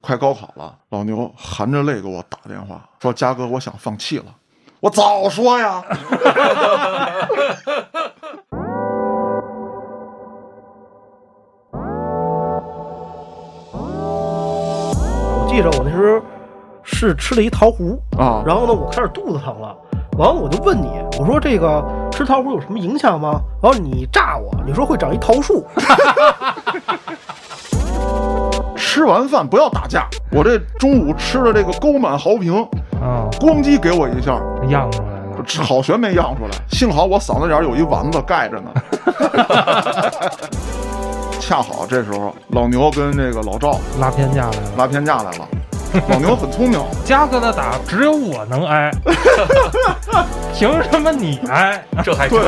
[0.00, 4.26] 快高考了，老牛含着泪给我打电话说：“嘉哥，我想放弃了。”
[4.80, 5.82] 我早说呀！
[13.72, 16.20] 我 记着我那时候
[16.82, 19.74] 是吃了一桃核，啊，然后呢，我开始肚子疼了，
[20.18, 21.82] 完了我就问你，我说这个
[22.12, 23.40] 吃桃核有什么影响吗？
[23.62, 25.66] 然后你炸我，你说会长一桃树，
[28.86, 30.06] 吃完饭不要打架。
[30.30, 32.54] 我这中午吃的这个沟满豪平，
[33.02, 35.64] 啊，咣叽给我一下，漾出来了。
[35.64, 38.70] 好悬没漾出来，幸好我嗓子眼儿有一丸子盖着呢。
[41.40, 45.48] 恰好这时候老牛跟这个老赵拉偏架来了，拉偏架来了，
[46.08, 48.90] 老牛很聪明， 嘉哥的打只有我能挨，
[50.54, 51.84] 凭什么你挨？
[52.04, 52.40] 这还对，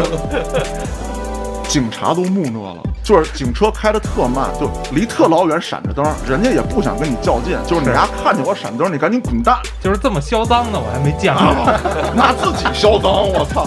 [1.68, 11.42] 警察都木讷了，就是警车开的特慢，就离特老远闪着灯，人家也不想跟你较劲，就是你是丫看见我闪灯，你赶紧滚蛋，就是这么嚣张的，我还没见过。
[11.72, 11.80] 啊
[12.14, 13.66] 拿自己嚣张，我操！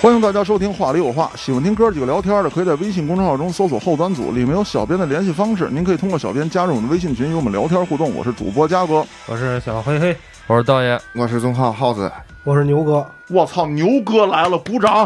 [0.00, 8.14] 欢迎大家收听《话里有话》，喜欢听哥几个聊天的，可以在微信公众号中搜索“后端组”，里面有小编的联系方式，您可以通过小编加入我们的微信群，与我们聊天互动。
[8.14, 12.08] 我是主播嘉哥，我是小黑黑，我是道爷，我是宗浩耗子，
[12.44, 15.04] 我是牛哥，我操，牛哥来了，鼓掌！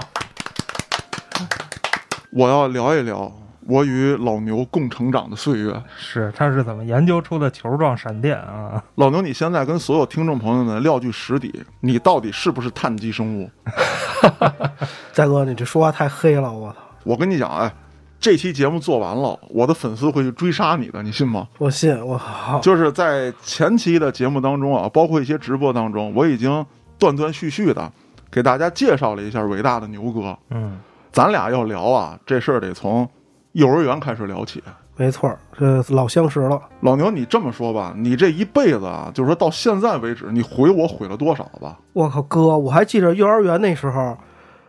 [2.28, 3.32] 我要聊一聊
[3.66, 5.74] 我与老牛共成长的岁月。
[5.96, 8.82] 是他是怎么研究出的球状闪电啊？
[8.96, 13.50] 老牛，你现在跟所有听众朋友们撂句实底，你到底是不是碳基生物？
[15.14, 16.78] 大哥，你这说话太黑了，我操！
[17.04, 17.72] 我跟你讲，哎，
[18.18, 21.48] 这期节目做完了，我的粉丝会去追杀你的，你信吗？
[21.58, 26.64] 我信，我好，就是在前期的节目当中啊，包括一些直播当中，我已经
[26.98, 27.90] 断断续续的
[28.30, 30.36] 给大家介绍了一下伟大的牛哥。
[30.50, 30.78] 嗯，
[31.10, 33.08] 咱俩要聊啊，这事儿得从
[33.52, 34.62] 幼儿园开始聊起。
[34.94, 36.60] 没错儿，这老相识了。
[36.80, 41.78] 老牛，你这么说吧，你这一辈子啊，就是说到现在为止，你毁我毁了多少吧？
[41.94, 44.16] 我靠，哥，我还记着幼儿园那时候，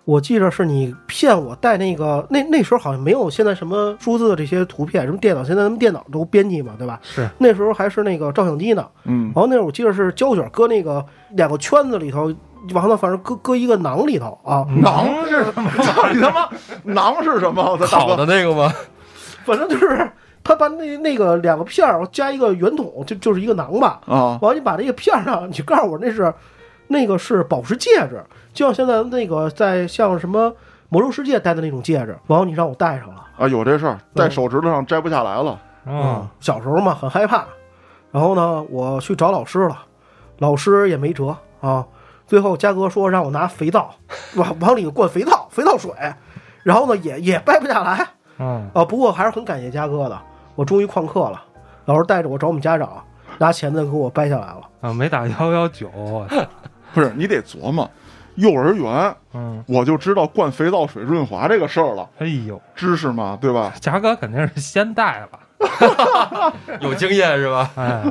[0.06, 7.00] 我记着是你骗我带那个，那那时候好像没有现在什么数字的这些图片，什么电脑，现在咱们电脑都编辑嘛，对吧？
[7.04, 12.34] 是那时候还是那个照相机呢，嗯然，后那会儿我记得是胶卷搁那个两个圈子里头，
[12.74, 15.70] 完了反正搁搁一个囊里头啊，囊是什么？
[15.84, 16.50] 操 你他妈，
[16.84, 17.62] 囊是什么？
[17.72, 18.74] 我操，大好的那个吗？
[19.44, 20.10] 反正就是
[20.44, 24.00] 他把那那个两个片儿加一个圆筒，就就是一个囊吧。
[24.08, 26.34] 啊，完了，你把这个片儿上，你告诉我那是
[26.88, 30.54] 那个是宝石戒指，就像现在那个在像什么
[30.88, 33.26] 魔兽世界戴的那种戒指，完了你让我戴上了。
[33.38, 35.60] 啊，有这事儿，在手指头上摘不下来了。
[35.86, 37.44] 嗯，小时候嘛很害怕，
[38.12, 39.78] 然后呢我去找老师了，
[40.38, 41.86] 老师也没辙啊。
[42.26, 43.94] 最后嘉哥说让我拿肥皂
[44.36, 45.92] 往往里灌肥皂，肥皂水，
[46.64, 48.08] 然后呢也也掰不下来
[48.40, 48.84] 嗯，啊。
[48.86, 50.20] 不过还是很感谢嘉哥的，
[50.56, 51.42] 我终于旷课了，
[51.86, 53.04] 老师带着我找我们家长，
[53.38, 54.62] 拿钳子给我掰下来了。
[54.82, 55.90] 啊，没打幺幺九，
[56.94, 57.90] 不是，你得琢磨，
[58.36, 63.74] 幼儿园嗯，我就知道灌肥皂水润滑这个事儿了，哎呦，知识嘛，对吧？
[63.82, 67.70] 嘉哥肯定是先带了，有经验是吧？
[67.76, 68.04] 哎，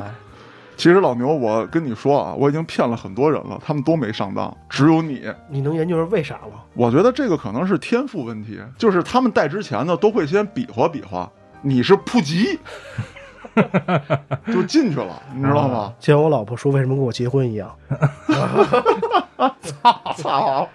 [0.75, 5.21] 其实老牛，我跟你说啊，我已经骗了很多人了，他们都没上当，只有你。
[5.47, 6.63] 你能研究是为啥吗？
[6.73, 11.29] 我觉得这个可能是天赋问题，就是他们带之前呢，都会先比划比划，
[11.61, 12.59] 你是扑急，
[14.51, 15.93] 就进去了，你知道吗？
[15.99, 17.69] 就像我老婆说为什么跟我结婚一样。
[20.21, 20.67] 操！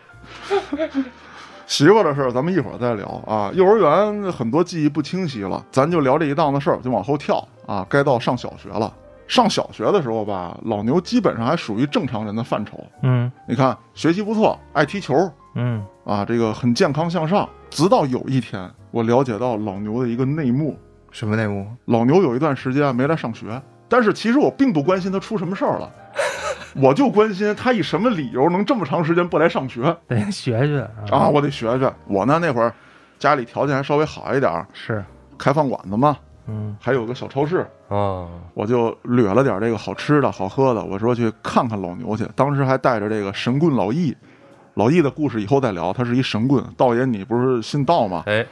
[1.66, 3.50] 媳妇的事儿咱们一会儿再聊啊。
[3.52, 7.86] 幼儿园很多记忆不清晰了，咱就聊这一档子事儿，就往后跳啊。
[7.90, 8.90] 该到上小学了。
[9.28, 12.82] 上小学的时候吧，老牛基本上还属于正常人的范畴。
[13.02, 15.14] 嗯你看，学习不错，爱踢球
[15.54, 17.48] 嗯，啊，这个很健康向上。
[17.70, 20.76] 直到有一天，我了解到老牛的一个内幕。
[21.10, 21.66] 什么内幕？
[21.84, 25.90] 老牛有一段时间没来上学，但是其实我并不关心他出什么事儿了，
[26.76, 31.28] 我就关心他以什么理由能这么长时间不来上学得学学啊！
[31.28, 31.92] 我得学学。
[32.06, 32.72] 我呢那会儿
[33.18, 35.04] 家里条件还稍微好一点儿，是，
[35.36, 36.16] 开饭馆子嘛，
[36.48, 37.58] 嗯还有个小超市，
[37.88, 42.26] 啊，我就掠了点这个好吃的好喝的，我说去看看老牛去。
[42.34, 44.16] 当时还带着这个神棍老易，
[44.74, 46.64] 老易的故事以后再聊，他是一神棍。
[46.76, 48.22] 道爷，你不是信道吗？
[48.26, 48.46] 哎，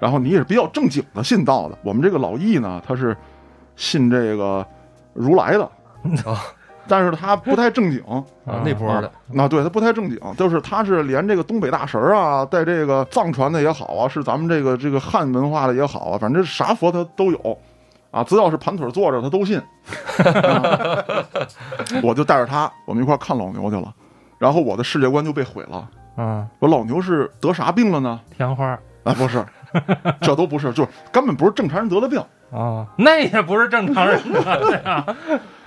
[0.00, 1.78] 然后你也是比较正经的信道的。
[1.82, 3.16] 我们这个老易呢，他是
[3.76, 4.66] 信这个
[5.12, 5.64] 如来的
[6.24, 6.38] 哦
[6.86, 8.02] 但是他不太正经。
[8.46, 17.58] 啊，那波的，那对他不太正经，就是他是连这个东北大神儿啊，带这个藏传的也好啊，是咱们这个这个汉文化的也好啊，反正啥佛他都有
[18.10, 19.58] 啊，只要是盘腿坐着他都信。
[19.58, 19.64] 啊
[22.02, 23.92] 我就带着他，我们一块儿看老牛去了，
[24.38, 25.88] 然后我的世界观就被毁了。
[26.16, 28.20] 啊，我老牛是得啥病了呢？
[28.36, 29.44] 天花啊，不是，
[30.20, 32.22] 这都不是，就是根本不是正常人得的病。
[32.50, 35.04] 哦，那也不是正常人得的呀。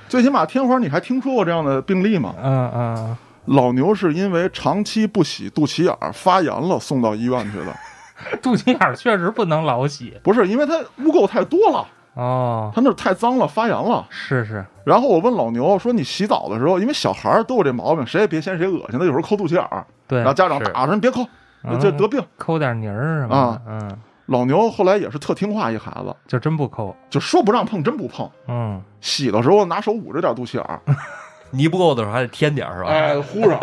[0.07, 2.33] 最起码天花，你还听说过这样的病例吗？
[2.41, 7.75] 嗯嗯，老牛是因为长期不洗肚脐眼儿发炎了，送到医院去的。
[8.41, 10.17] 肚脐眼儿确实不能老洗。
[10.23, 14.05] 不是因为它污垢太多了，哦，它那儿太脏了，发炎了。
[14.09, 21.23] 是是，然后我问老牛说：“你洗澡的时候，因为小孩儿都有这毛病，谁也别嫌谁恶心，他有时候抠肚脐眼儿，对然后，家长打着你别抠，
[21.63, 22.19] 嗯这得病。
[22.37, 26.95] 抠点泥儿什么啊的，嗯，老牛后来也是特听话一孩子，就真不抠。
[27.09, 28.29] 就说不让碰真不碰。
[28.47, 30.79] 嗯，洗的时候拿手捂着点肚脐眼儿，
[31.51, 32.89] 泥不够的时候还得添点儿是吧？
[32.89, 33.59] 哎，糊上。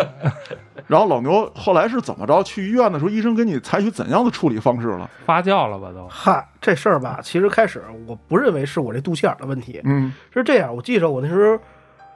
[0.87, 2.43] 然后老牛后来是怎么着？
[2.43, 5.09] 去医院的时候，医生给你采取怎样的处理方式了？
[5.25, 6.07] 发酵了吧都。
[6.09, 10.75] 嗨，这事儿吧，其实开始我不认为是我这肚脐眼儿的问题，嗯是这样。
[10.75, 11.59] 我记着我那时候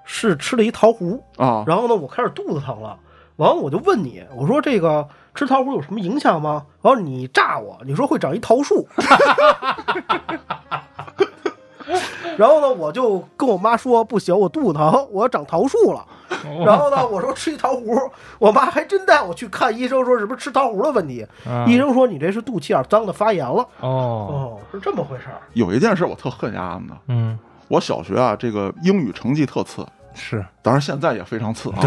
[0.04, 2.98] 是吃了一桃核，啊，然后呢，我开始肚子疼了，
[3.36, 5.06] 完了我就问你，我说这个
[5.38, 6.66] 吃桃核有什么影响吗？
[6.82, 8.88] 然后你炸我，你说会长一桃树。
[12.36, 16.04] 然后呢，我就跟我妈说不行，我肚子疼，我要长桃树了。
[16.66, 21.24] 然后呢，我说吃一桃核，我妈还真带我去看医生，说是不是吃桃核的问题？
[21.46, 23.62] 嗯医生说你这是肚脐眼脏的发炎了。
[23.78, 25.40] 哦，哦，是这么回事儿。
[25.52, 27.38] 有一件事我特恨丫的，嗯，
[27.68, 31.78] 我小学啊，这个英语成绩特次，是，当然现在也非常次啊，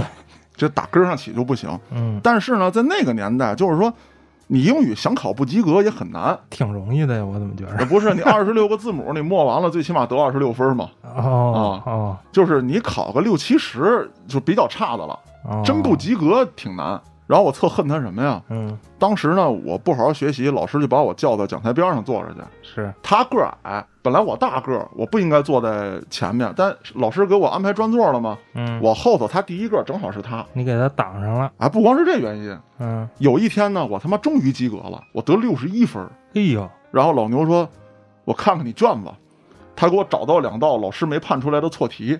[0.61, 1.67] 这打根儿上起就不行。
[1.89, 3.91] 嗯，但是呢，在那个年代，就是说，
[4.45, 6.37] 你英语想考不及格也很难。
[6.51, 7.83] 挺容易的呀，我怎么觉得？
[7.87, 10.87] 不是你二十六个字母，你默完了，最起码得二十六分嘛。
[11.01, 15.17] 哦哦就是你考个六七十就比较差的了，
[15.49, 17.01] 哦，真不及格挺难。
[17.31, 18.43] 然后我特恨他什么呀？
[18.49, 22.41] 嗯，当时呢，我不好好学习，老师就把我叫到讲台边上坐着去。
[22.61, 30.45] 是，他个儿矮，本来我大个儿，我不应该坐在前面，但老师给我安排专座了嘛，嗯，我后头他第一个，正好是他。
[30.51, 36.11] 你给他挡上了，哎，不光是这原因，嗯，有一天呢，我他妈终于及格了，我得六十一分儿。
[36.33, 37.65] 哎呦，然后老牛说
[38.25, 39.09] ：“我看看你卷子。”
[39.73, 42.19] 他给我找到两道老师没判出来的错题，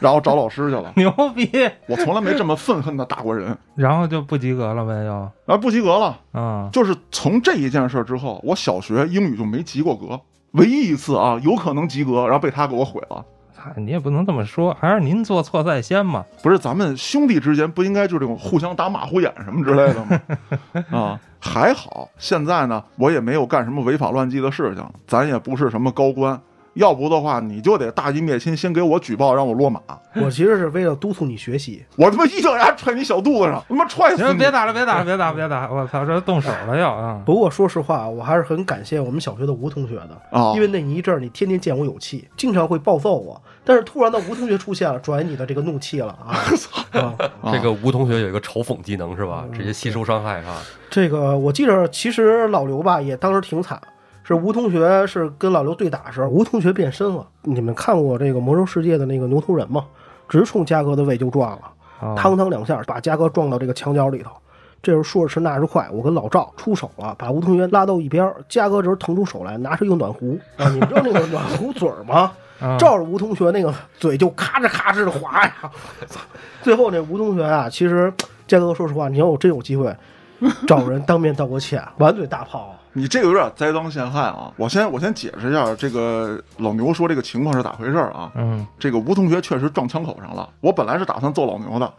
[0.00, 0.92] 然后找老师去了。
[0.96, 1.50] 牛逼，
[1.86, 6.18] 我从来没这么愤恨的打过人，然后就不及格了呗，又，啊不及格了。
[6.32, 10.20] 啊，就是从这一件事之后，我小学英语就没及过格，
[10.52, 13.24] 唯一一次啊，有可能及格，然后被他给我毁了。
[13.60, 16.24] 嗨，你也不能这么说，还是您做错在先嘛。
[16.44, 20.20] 不是咱们兄弟之间不应该就这种互相打马虎眼什么之类的吗？
[20.96, 26.40] 啊，还好现在呢，我也没有干什么违法乱纪的事情，咱也不是什么高官，
[26.78, 29.80] 要不的话你就得大义灭亲，先给我举报，让我落马。
[30.14, 31.84] 我其实是为了督促你学习。
[31.96, 34.34] 我他妈一脚牙踹你小肚子上，他妈踹死！
[34.34, 35.68] 别打了，别打了，别打，别打！
[35.70, 37.20] 我操，这动手了要啊！
[37.26, 46.38] 不过说实话，我还是很感谢我们小学的吴同学的，啊因为那一阵儿你天天见我有气，经常会暴揍我，但是突然的吴同学出现了，转移你的这个怒气了啊！
[46.98, 49.44] 啊，啊这个吴同学有一个嘲讽技能是吧？
[49.52, 50.62] 直接吸收伤害啊！
[50.90, 53.80] 这个我记着，其实老刘吧也当时挺惨，
[54.28, 57.26] 是吴同学是跟老刘对打的时候，吴同学变身了。
[57.42, 59.86] 你们看过这个《魔兽世界》的那个牛头人吗？
[60.28, 61.60] 直冲嘉哥的胃就撞了，
[62.00, 64.30] 哦汤汤两下把嘉哥撞到这个墙角里头。
[64.82, 68.36] 这时候说时迟那时快，我跟老赵出手了，把吴同学拉到一边儿。
[68.50, 72.32] 嘉哥这时候腾出手来，拿出一个暖壶啊，你们知道那个暖壶嘴儿吗？
[72.60, 75.54] 嗯照着吴同学那个嘴就咔哧咔哧的划呀。
[76.60, 78.12] 最后那吴同学啊，其实
[78.46, 79.94] 嘉哥说实话，你要我真有机会
[80.66, 82.74] 找人当面道过歉，满嘴大炮。
[82.92, 84.52] 你这个有点栽赃陷害啊！
[84.56, 88.32] 我先我先解释一下，这个老牛说这个情况是咋回事啊？
[88.34, 91.92] 嗯，这个吴同学确实撞枪口上了，我本来是打算揍老牛的。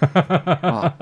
[0.62, 0.92] 啊，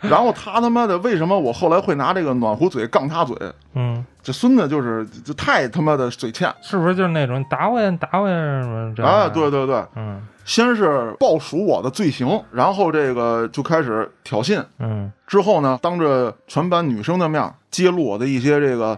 [0.00, 3.36] 然后他他妈的为什么我后来会拿这个暖壶嘴杠他嘴？
[3.74, 9.12] 嗯，这孙子就是就太他妈的嘴欠是不是就是那种你打我呀，你打我呀什么这样？
[9.12, 9.28] 啊！
[9.28, 18.96] 对，对对，嗯先是报数我的罪行，然后这个就开始挑衅，嗯之后呢，当着全班女生的面揭露我的一些这个，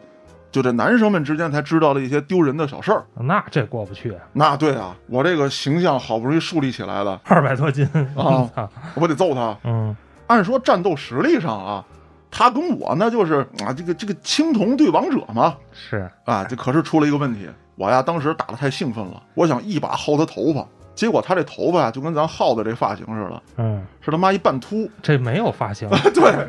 [0.56, 3.04] 就这男生们之间才知道的一些丢人的小事儿。
[3.20, 9.54] 那这过不去，那对啊，我这个形象好不容易树立起来了，二百多斤，啊我操，我得揍他。
[9.64, 9.94] 嗯。
[10.28, 11.84] 按说战斗实力上啊，
[12.30, 17.46] 他跟我那就是啊，这个这个青铜对王者嘛，是，啊，这可是出了一个问题。
[17.74, 26.48] 我呀，当时打的太兴奋了，我想一把薅他头发，结果他这头发啊就跟咱耗子这发型似的，嗯，是他妈一半秃，这没有发型， 对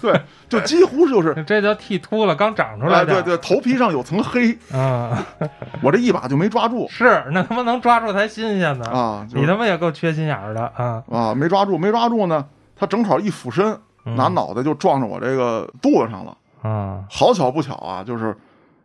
[0.00, 1.34] 对，就几乎就是。
[1.44, 3.22] 这叫剃秃了，刚长出哎，来的。
[3.22, 5.26] 对对，头皮上有层黑，啊，
[5.82, 8.86] 我这一把就没抓住是，那他妈能抓住才新鲜呢。
[8.90, 11.02] 啊，就你他妈也够缺心眼儿的啊！
[11.10, 12.44] 啊，没抓住，没抓住呢，
[12.76, 13.66] 他正好一俯身，
[14.04, 16.36] 嗯拿脑袋就撞着我这个肚子上了。
[16.62, 18.36] 啊，好巧不巧啊，就是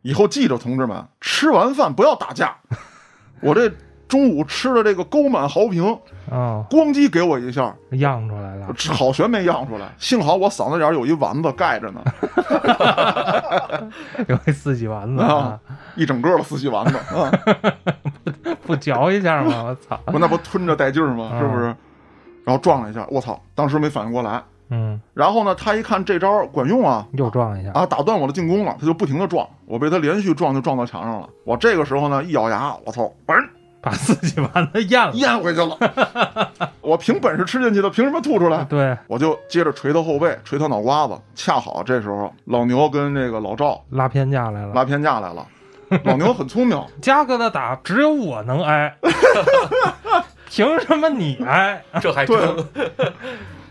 [0.04, 2.56] 以后记着同志们，吃完饭不要打架。
[3.42, 3.70] 我这
[4.08, 5.84] 中午吃的这个沟满豪平，
[6.30, 8.68] 哦，咣叽给我一下，漾出来了。
[8.94, 12.04] 好悬没漾出来，幸好我嗓子眼儿有一丸子盖着呢，
[14.28, 15.60] 有一四喜丸子啊啊，，
[15.96, 17.32] 一整个的四喜丸子啊，
[18.66, 19.64] 不嚼一下吗？
[19.64, 20.00] 我操！
[20.08, 21.32] 我那不吞着带劲儿吗？
[21.40, 21.76] 是不是？
[22.44, 24.42] 然后撞了一下，我操，当时没反应过来。
[24.70, 27.72] 嗯，然后呢，他一看这招管用啊，又撞一下。
[27.72, 31.30] 啊，打断我的进攻了，他就不停的撞，我被他连续撞就撞到墙上了。
[31.44, 33.36] 我这个时候呢，一咬牙，我操，嘣，
[33.86, 35.14] 把自己丸子咽了。
[35.14, 35.78] 咽回去了。
[36.82, 38.64] 我凭本事吃进去的，凭什么吐出来？
[38.66, 41.16] 对，我就接着捶他后背，捶他脑瓜子。
[41.36, 44.74] 恰好这时候老牛跟这个老赵拉偏架来了。
[44.74, 45.46] 拉偏架来了。
[46.04, 48.92] 老牛很聪明， 嘉哥的打只有我能挨，
[50.50, 51.80] 凭什么你挨？
[52.02, 52.36] 这还真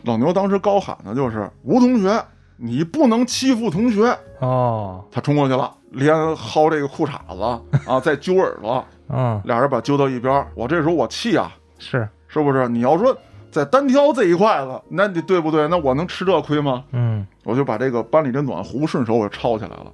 [0.05, 2.25] 老牛当时高喊的就是吴同学，
[2.57, 4.17] 你不能欺负同学。
[4.41, 7.43] 哦，他冲过去了，连薅这个裤衩子
[7.91, 10.47] 啊，再揪耳朵，嗯，俩人把揪到一边。
[10.55, 12.69] 我这时候我气啊，是，是不是？
[12.69, 13.17] 你要说
[13.51, 15.67] 在单挑这一块子，那你对不对？
[15.69, 16.85] 那我能吃这亏吗？
[16.93, 19.87] 嗯，我就把这个班里的暖壶顺手我就抄起来了，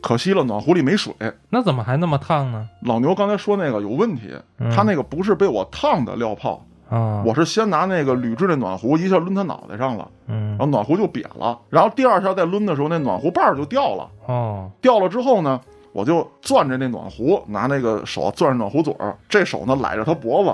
[0.00, 1.12] 可惜了，暖壶里没水。
[1.50, 2.68] 那怎么还那么烫呢？
[2.82, 15.60] 老牛刚才说那个有问题，嗯他那个不是被我烫的料泡，啊，我是先拿那个铝制的暖壶一下抡他脑袋上了，嗯然后暖壶就瘪了，然后第二下再抡的时候，那暖壶把儿就掉了，哦，掉了之后呢，
[15.92, 20.52] 我就攥着那暖壶，拿那个手攥着暖壶嘴儿，这手呢揽着他脖子。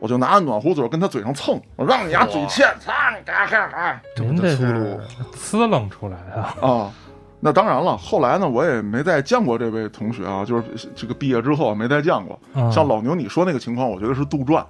[0.00, 4.00] 我就拿着暖壶嘴儿跟他嘴上蹭，我让你丫嘴欠，操你嘎嘎嘎！
[4.16, 4.96] 您这是
[5.34, 6.64] 呲楞出来的。
[6.64, 6.88] 啊，
[7.40, 10.62] 那当然了，后来呢，我也没再见过这位同学啊，就是
[10.94, 12.38] 这个毕业之后没再见过。
[12.54, 14.64] 嗯像老牛你说那个情况，我觉得是杜撰，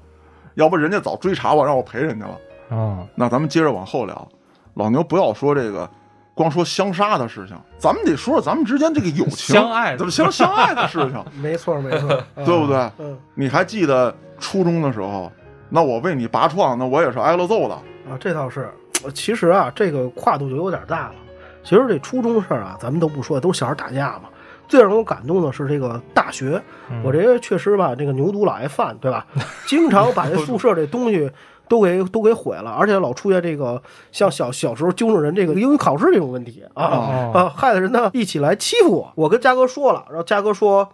[0.59, 2.77] 要不人家早追查我，让我赔人家了。
[2.77, 4.29] 啊，那咱们接着往后聊，
[4.75, 5.89] 老牛不要说这个，
[6.35, 12.91] 光说相杀的事情，咱们得说说咱们之间这个友情、相爱的咱们相相爱的事情， 没错没错，啊对不对？
[12.99, 15.31] 嗯你还记得初中的时候，
[15.69, 17.75] 那我为你拔创，那我也是挨了揍的。
[17.75, 18.69] 啊，这倒是。
[19.05, 21.15] 呃其实啊，这个跨度就有点大了。
[21.63, 24.23] 其实这初中事儿啊，咱们都不说，都是小孩打架嘛。
[24.69, 29.27] 最让我感动的是这个大学，嗯我这个确实吧，这个牛犊老爱犯，对吧？
[29.67, 31.31] 经常把这宿舍这东西
[31.69, 33.83] 都给都给毁了，而且老出现这个
[34.13, 39.13] 像小小时候纠正人这个英语考试这种问题啊哦啊，害得人呢一起来欺负我。
[39.15, 40.89] 我跟嘉哥说了，然后嘉哥说。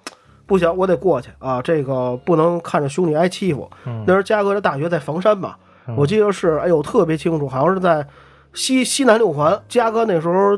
[0.47, 1.63] 不行，我得过去啊！
[1.63, 3.67] 这个不能看着兄弟挨欺负。
[3.87, 5.59] 嗯那时候嘉哥的大学在房山吧，
[5.97, 8.07] 我记得是，哎呦，特别清楚，好像是在
[8.53, 9.59] 西西南六环。
[9.71, 10.55] 嘉哥那时候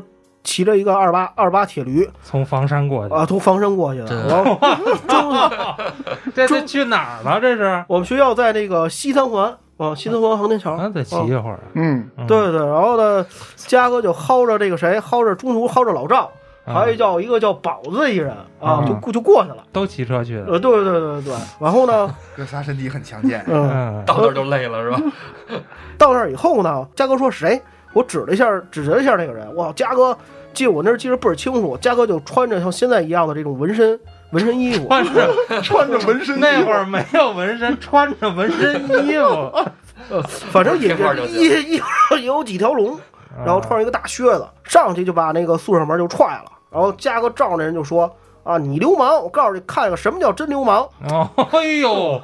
[0.47, 4.27] 骑着一个二八二八铁驴从房山过去，啊，从房山过去的。
[4.29, 4.57] 然后
[5.05, 5.35] 中
[6.33, 7.37] 这这去哪儿了？
[7.41, 7.83] 这是？
[7.89, 10.77] 我们学校在那个西三环啊，西三环航天桥。
[10.77, 11.59] 那，得骑一会儿。
[11.73, 13.25] 嗯，嗯对对，然后呢，
[13.57, 16.31] 嘉哥就薅着这个谁，薅着中途薅着老赵，
[16.65, 19.57] 啊还有一叫一个叫宝子一人啊，嗯就过就过去了。
[19.73, 20.45] 都骑车去的。
[20.45, 25.01] 呃，对对对对对，然后呢，哥仨身体很强健，嗯，嗯，到那儿就累了是吧？
[25.97, 27.61] 到那儿以后呢，嘉哥说谁？
[27.93, 29.55] 我指了一下，指了一下那个人。
[29.55, 30.15] 哇，嘉哥
[30.53, 31.77] 记我那儿记得倍儿清楚。
[31.77, 33.99] 嘉哥就穿着像现在一样的这种纹身
[34.31, 42.97] 纹身衣服，穿着穿着纹身衣服那会儿没有纹身，穿着纹身衣服，反正也贴块儿就行衣衣服上也有几条龙，
[43.45, 46.51] 然后穿上一个大靴子，上去就把那个宿舍门就踹了。
[46.69, 48.13] 然后嘉哥照那人就说
[48.47, 49.21] ：“啊，你流氓！
[49.21, 50.87] 我告诉你，看看什么叫真流氓。
[51.09, 52.21] 哦，哎呦，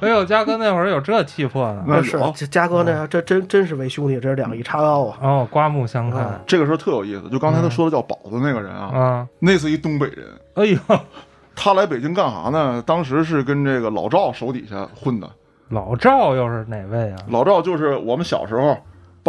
[0.00, 1.84] 哎呦，嘉哥那会儿有这气魄呢。
[1.86, 5.18] 那是嘉哥那这真真是为兄弟，这是两肋插刀啊！
[5.22, 9.28] 哦，刮目相看这个时候特有意思，就刚才他说的叫宝子那个人啊，啊！
[9.38, 10.78] 那是一东北人，哎呦，
[11.54, 12.82] 他来北京干啥呢？
[12.84, 15.30] 当时是跟这个老赵手底下混的。
[15.68, 17.18] 老赵又是哪位啊？
[17.28, 18.76] 老赵就是我们小时候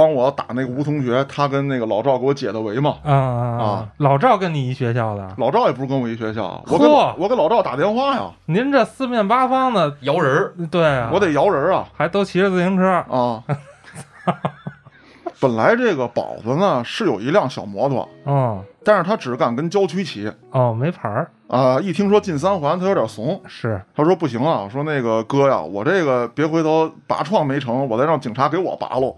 [0.01, 2.95] 帮我打那个吴同学，他跟那个老赵给我解的围嘛。
[3.03, 3.87] 啊啊啊！
[3.97, 13.43] 老赵跟你一学校的，老赵也不是跟我一学校，我跟嚯我跟老赵打电话呀，您这四面八方的，摇人儿，对啊，我得摇人啊还都骑着自行车，啊！
[15.39, 21.79] 本来这个宝子呢是有一辆小摩托，嗯但是他只敢跟郊区骑哦，没牌儿，啊。
[21.79, 29.15] 一听说进三环，他有点怂，是他说不行啊，说那个哥呀，我这个别回头拔创没成，我再让警察给我拔喽。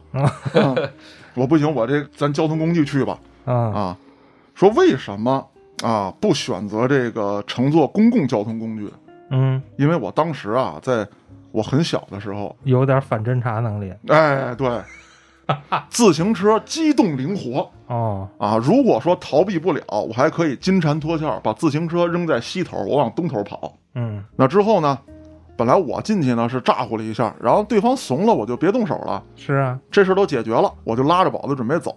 [0.53, 0.75] 嗯
[1.35, 3.97] 我不行，我这咱交通工具去吧啊啊。
[4.55, 5.47] 说为什么
[5.83, 8.91] 啊不选择这个乘坐公共交通工具？
[9.29, 11.07] 嗯因为我当时啊在
[11.51, 14.69] 我很小的时候，有点反侦查能力哎，对，
[15.89, 18.57] 自行车机动灵活哦，啊。
[18.57, 23.73] 如果说逃避不了，我还可以金蝉脱壳，把自行车扔在西头，我往东头跑。
[23.95, 24.97] 嗯那之后呢，
[25.55, 29.23] 本来我进去呢是咋呼了一下，然后对方怂了，我就别动手了。
[29.35, 31.95] 是啊，这事都解决了，我就拉着宝子准备走。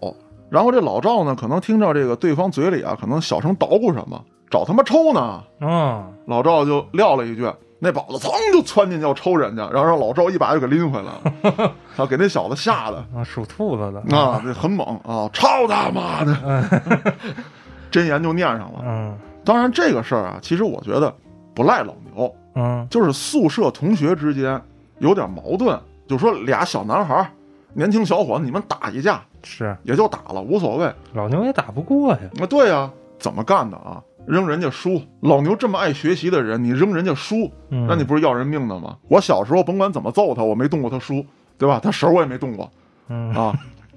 [0.50, 5.43] 然后这老赵呢，可能听着这个对方嘴里啊，可能小声捣鼓什么，找他妈抽呢。
[5.61, 11.12] 嗯老赵就撂了一句，那宝子噌就窜进去要抽人家，然后让老赵一把就给拎回来
[11.52, 16.83] 了，啊，给那小子吓的啊，属兔子的啊，这很猛啊，操他妈的，
[17.90, 18.80] 真言就念上了。
[18.85, 21.14] 嗯当然这个事儿啊，其实我觉得
[21.54, 24.61] 不赖老牛，嗯就是宿舍同学之间
[24.99, 25.78] 有点矛盾，
[26.09, 27.30] 就说俩小男孩儿，
[27.75, 30.92] 年轻小伙子，你们打一架是也就打了，无所谓。
[31.12, 32.90] 老牛也打不过呀，啊，对呀、
[33.21, 34.02] 怎么干的啊？
[34.26, 38.97] 扔人家书，老牛这么爱学习的人，你扔人家书，嗯那你不是要人命的吗？
[39.09, 41.25] 我小时候甭管怎么揍他，我没动过他书，
[41.56, 41.80] 对吧？
[41.83, 42.71] 他手我也没动过
[43.09, 43.54] 嗯啊。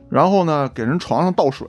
[0.10, 1.68] 然后呢，给人床上倒水，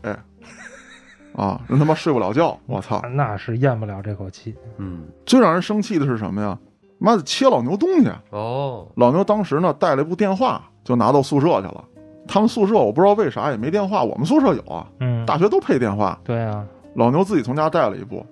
[1.35, 3.01] 啊，人他妈睡不了觉，我操！
[3.15, 6.59] 那是咽不了这口气，嗯，最让人生气的是什么呀？
[6.99, 8.11] 妈的，切老牛东西！
[8.31, 11.85] 哦，老牛当时呢带了一部电话，就拿到宿舍去了。
[12.29, 16.19] 他们宿舍我不知道为啥也没电话，我们宿舍有啊，嗯，大学都配电话。
[16.23, 16.65] 对啊，
[16.95, 18.25] 老牛自己从家带了一部，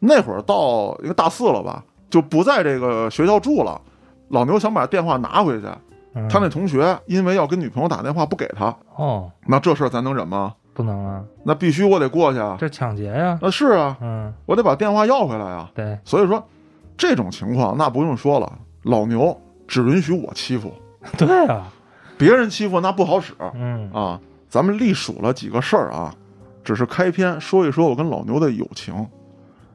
[0.00, 3.80] 那会儿到一个大四了吧，就不在这个学校住了。
[4.28, 5.66] 老牛想把电话拿回去，
[6.14, 10.54] 嗯他那同学因为要跟女朋友打电话不给他，哦那这事儿咱能忍吗？
[10.74, 12.56] 不能啊，那必须我得过去啊！
[12.60, 15.70] 这抢劫呀，那是啊，嗯我得把电话要回来啊！
[15.74, 16.44] 对，所以说，
[16.98, 20.72] 这种情况那不用说了，老牛只允许我欺负，
[21.16, 21.68] 对啊，
[22.18, 24.20] 别人欺负那不好使嗯啊。
[24.48, 26.14] 咱们历数了几个事儿啊，
[26.64, 29.06] 只是开篇说一说我跟老牛的友情。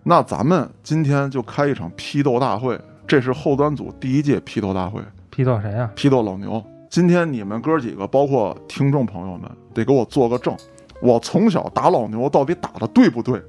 [0.04, 5.90] 那咱们今天就开一场批斗大会，这是后端组第一届批斗大会，批斗谁呀？
[5.96, 6.64] 批斗老牛。
[6.90, 10.56] 今天你们哥几个，包括听众朋友们，得给我做个证，
[11.02, 13.42] 我从小打老牛到底打的对不对？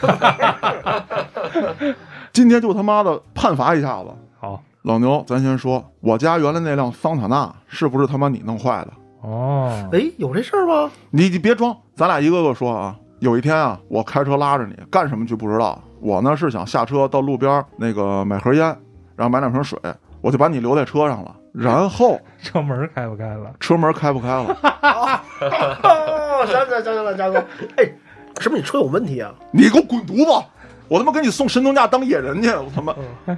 [2.32, 4.08] 今天就他妈的判罚一下子。
[4.40, 8.92] 好老牛，咱先说，我家原来那辆桑塔纳是不是他妈你弄坏的？
[9.20, 10.90] 哦，哎，有这事儿吗？
[11.10, 12.96] 你你别装，咱俩一个个说啊。
[13.22, 18.64] 有一天啊，我开车拉着你干什么去不知道，我呢是想下车到路边那个买盒烟，
[19.14, 19.78] 然后买两瓶水，
[20.20, 21.36] 我就把你留在车上了。
[21.52, 23.54] 然后车门开不开了？
[23.60, 24.58] 车门开不开了，
[25.84, 27.38] 哦，想起来，想起来，嘉哥，
[27.76, 27.84] 哎，
[28.40, 29.32] 是不是你车有问题啊？
[29.52, 30.46] 你给我滚犊子！
[30.88, 32.48] 我他妈给你送神农架当野人去！
[32.50, 32.92] 我他妈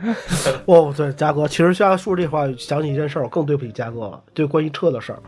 [0.65, 5.19] 哦，对，嘉哥，其实嘉哥说这话，想起一件事儿，我更对不起嘉哥了，就关于车的事儿。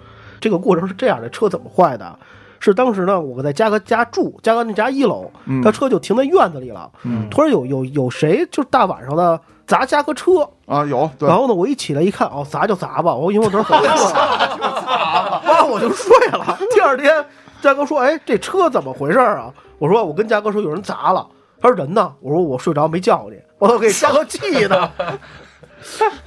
[0.40, 2.18] 这个过程是这样的，车怎么坏的？
[2.58, 6.90] 是当时呢，我在嘉哥家住，嘉哥那家一楼，嗯他车就停在院子里了。
[7.04, 16.58] 嗯突然有有有谁就是大晚上的砸嘉哥车，啊有对然，后呢，我一起来一看，哦，砸就砸吧，我因为我当时很累了，完了我就睡了。
[16.72, 17.24] 第二天，
[17.60, 21.26] 嘉哥说：“哎，这车怎么回事啊？”我说：“我跟嘉哥说有人砸了。”
[21.60, 24.90] 他说：“人呢？”我说：“我睡着没叫你。”我都给嘉哥气的。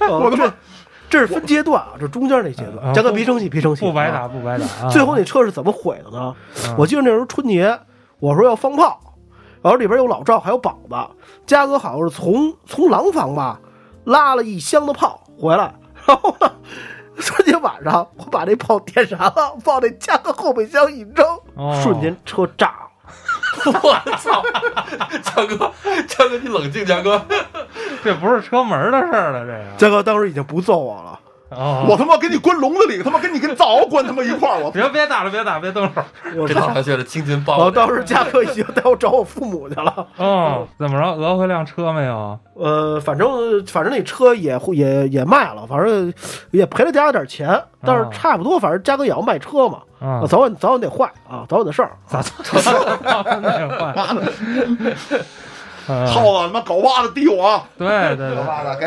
[0.00, 0.52] 我这
[1.10, 2.86] 这是分阶段啊，这中间那阶段。
[2.86, 4.64] 啊嘉哥别生气，别生气，啊不白打，不白打。
[4.86, 6.34] 啊最后那车是怎么毁的呢？
[6.68, 7.78] 嗯我记得那时候春节，
[8.20, 8.98] 我说要放炮，
[9.60, 10.96] 然后里边有老赵还有宝子，
[11.44, 13.60] 嘉哥好像是从从廊坊吧
[14.04, 15.74] 拉了一箱的炮回来，
[16.06, 16.50] 然后呢，
[17.18, 22.89] 春节晚上我把这炮点燃了，放那嘉哥后备箱一扔，哦瞬间车炸了。
[23.82, 24.42] 我操，
[25.22, 25.72] 强哥，
[26.08, 27.24] 强哥，你冷静，强哥，
[28.02, 29.76] 这不是车门的事儿了，这个。
[29.76, 31.19] 强哥当时已经不揍我了，
[31.50, 36.02] 哦，我他妈给你关笼子里，他妈跟你跟枣关他妈一块儿，我别别打了，别打，别动手。
[36.24, 36.70] 这我操！
[36.70, 37.64] 条线的青筋然暴露。
[37.64, 40.06] 后当时嘉哥已经带我找我父母去了。
[40.18, 41.16] 哦，怎么着？
[41.16, 42.38] 讹回辆车没有？
[42.54, 46.12] 呃，反正反正那车也会也也卖了，反正
[46.50, 51.92] 也赔了家点钱，但是哦差不多，反正嘉哥也要卖车嘛，啊啊，，早晚早晚得坏啊，早晚的事儿。
[52.06, 52.22] 咋
[53.42, 53.92] 那个坏？
[53.96, 54.32] 妈的，
[54.66, 54.76] 嗯
[56.06, 58.86] 耗子他妈搞袜子滴我，对对对，袜子给。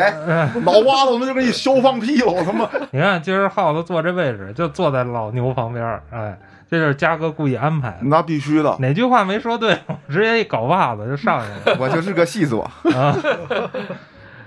[0.60, 2.68] 脑瓜子他妈就给你削放屁了，我他妈。
[2.90, 6.38] 你看今儿耗子坐这位置，就坐在老牛旁边儿，哎，
[6.70, 7.98] 这就是嘉哥故意安排的。
[8.02, 8.76] 那必须的。
[8.78, 11.76] 哪句话没说对，直接一搞袜子就上去了。
[11.80, 13.16] 我就是个细作，啊。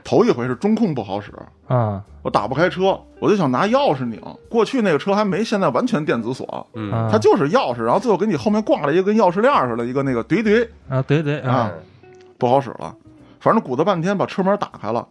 [0.04, 1.34] 头一回是中控不好使，
[1.68, 2.02] 啊。
[2.22, 4.22] 我打不开车，我就想拿钥匙拧。
[4.50, 7.10] 过去那个车还没现在完全电子锁，嗯，啊！
[7.10, 11.72] 它就是钥匙，然后最后给你后面挂了一个跟钥匙链似的一个那个怼怼，啊，怼怼啊，
[12.38, 12.96] 不好使了。
[13.40, 15.08] 反正鼓捣半天把车门打开了，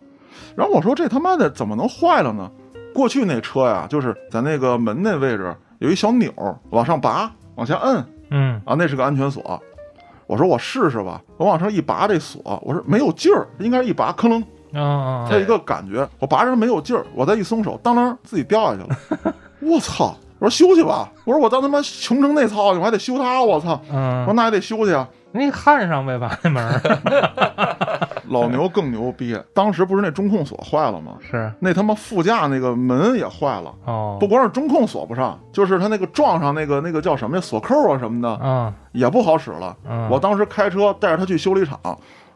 [0.57, 2.51] 然后我说这他妈的怎么能坏了呢？
[2.93, 6.33] 过去那车呀，就是在那个门那位置有一小钮，
[6.71, 9.62] 往上拔，往下摁嗯啊，那是个安全锁。
[10.27, 19.35] 我说我试试吧，我往上一拔这锁，我说没有劲儿，应该是一拔，吭楞啊，它有一个感觉，我拔着没有劲儿，我再一松手，当啷自己掉下去了。
[19.61, 20.17] 我操！
[20.39, 23.81] 我说休息吧，我说我当他妈穷成那操性，我还得修它，我操！
[23.89, 25.09] 我说嗯，那也得休息啊。
[25.38, 26.81] 你焊上呗，把那门儿
[28.29, 31.12] 老牛更牛逼，当时不是那中控锁坏了吗？
[31.31, 33.72] 是那他妈副驾那个门也坏了。
[33.85, 39.77] 哦不，光是中控锁不上，就是他那个撞上那个那个叫什么呀锁扣啊什么的嗯也不好使了。
[39.88, 41.79] 嗯，我当时开车带着他去修理厂，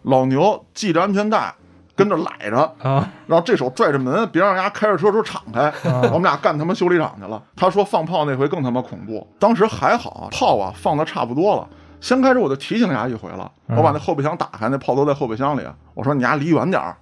[0.03, 1.53] 老牛系着安全带，
[1.97, 2.59] 跟着揽着，
[2.89, 5.73] 啊 然后这手拽着门，别让人家开着车时候敞开。
[5.85, 7.43] 我们俩干他妈修理厂去了。
[7.57, 11.69] 他说放炮那回更他妈恐怖，当时还好啊，炮啊放的差不多了。
[12.01, 15.67] 先开始我就提醒人家一回了，嗯我把那后备箱打开，那炮都在后备箱里。
[15.95, 16.97] 我说你丫离远点儿，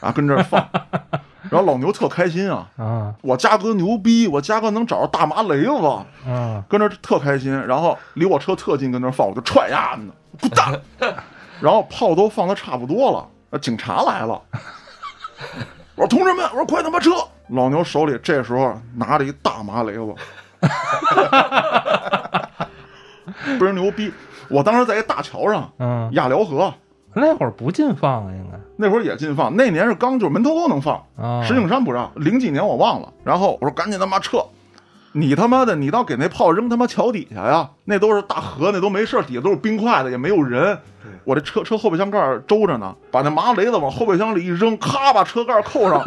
[0.00, 0.66] 啊，跟这儿放。
[1.50, 5.86] 然后老牛特开心啊，啊我嘉哥牛逼，我嘉哥能找着大麻雷子，
[6.30, 7.52] 啊跟那儿特开心。
[7.66, 10.80] 然后离我车特近，跟那儿放，我就踹丫呢，滚蛋！
[11.60, 14.40] 然后炮都放的差不多了，呃警察来了。
[15.94, 17.10] 我说同志们，我说快他妈撤！
[17.48, 20.14] 老牛手里这时候拿着一大麻雷子，
[23.58, 24.12] 倍儿牛逼。
[24.48, 26.72] 我当时在一大桥上，嗯，亚辽河
[27.14, 33.12] 那会儿不禁放啊，应该那会儿也禁放，那年是刚就是门头沟能放，啊，石景山不让，零几年我忘了。
[33.22, 34.44] 然后我说赶紧他妈撤，
[35.12, 40.78] 你他妈的你倒给那炮扔他妈桥底下呀，那都是大河，那都没事儿，底下都是冰块的，也没有人。
[41.24, 46.02] 我这车车后备箱盖儿周着呢，把那麻雷子往后备箱里一扔，咔把车盖儿扣上。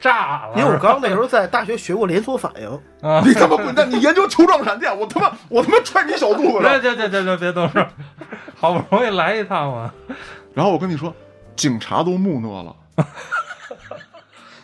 [0.00, 2.68] 炸了，因为我刚那时候在大学学过连锁反应，
[3.08, 3.90] 啊， 你他妈滚蛋！
[3.90, 6.80] 你研究球状闪电，我他妈我他妈踹你小肚子别上。
[6.80, 7.86] 别别别别别动手，
[8.58, 9.92] 好不容易来一趟嘛，
[10.54, 11.14] 然后我跟你说，
[11.54, 12.76] 警察都木讷了。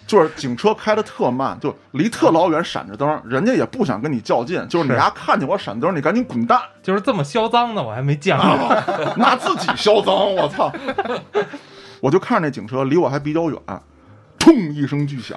[0.06, 6.60] 就是警车开的特慢，就离特老远闪着灯，人家也不想跟你较劲，就是你是丫看见我闪灯，你赶紧滚蛋。
[6.80, 8.46] 就是这么嚣张的，我还没见过。
[9.16, 10.72] 拿自己嚣张，我操！
[12.00, 13.60] 我就看着那警车离我还比较远，
[14.46, 15.36] 砰一声巨响，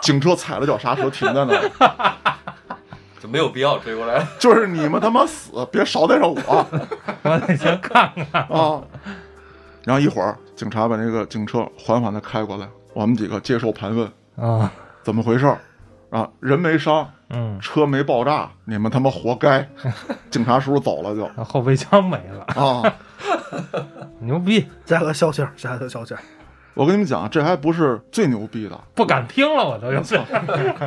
[0.00, 2.16] 警车踩了脚刹车停在那儿，
[3.20, 4.26] 就没有必要追过来。
[4.38, 6.66] 就是你们他妈死，别捎带上我
[7.22, 8.40] 我得先看看。
[8.44, 8.80] 啊！
[9.84, 15.54] 然后一会儿警察把那个警车缓缓的开过来，我们几个接受盘问，啊，怎么回事？
[16.08, 19.68] 啊，人没伤，嗯，车没爆炸，你们他妈活该！
[20.30, 22.94] 警察叔叔走了就后备箱没了，啊！
[24.20, 26.20] 牛逼，加个消气儿，加个消气儿。
[26.74, 30.26] 我跟你们讲，这还不是最牛逼的，不敢听了，我都有点。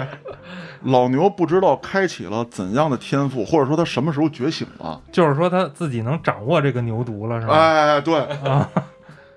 [0.83, 5.01] 老牛不知道开启了怎样的天赋，或者说他什么时候觉醒了。
[5.11, 7.53] 就是说他自己能掌握这个牛犊了，是吧？
[7.55, 8.69] 哎，对，啊，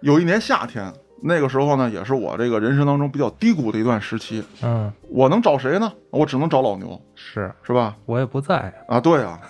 [0.01, 4.45] 有一年夏天，那个时候呢，也是我这个人生当中比较低谷的一段时期。
[4.63, 5.91] 嗯，我能找谁呢？
[6.11, 7.95] 我只能找老牛，是是吧？
[8.05, 8.73] 我也不在。
[8.87, 9.41] 啊，对啊，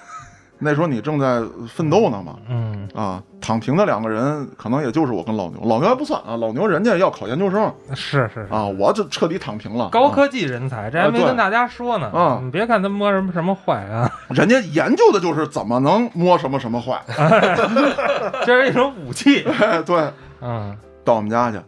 [0.63, 2.37] 那时候你正在奋斗呢嘛。
[2.49, 5.61] 嗯，啊，躺平的两个人，可能也就是我跟老牛。
[5.65, 8.49] 老牛还不算啊，老牛人家要考研究生是是是。
[8.51, 9.85] 啊，我就彻底躺平了。
[9.87, 12.11] 啊高科技人才，这还没跟大家说呢。
[12.15, 17.01] 嗯你别看他摸什么什么坏啊，人家研究的就是怎么能摸什么什么坏。
[18.45, 19.43] 这是一种武器。
[19.61, 21.59] 哎，对，嗯到我们家去，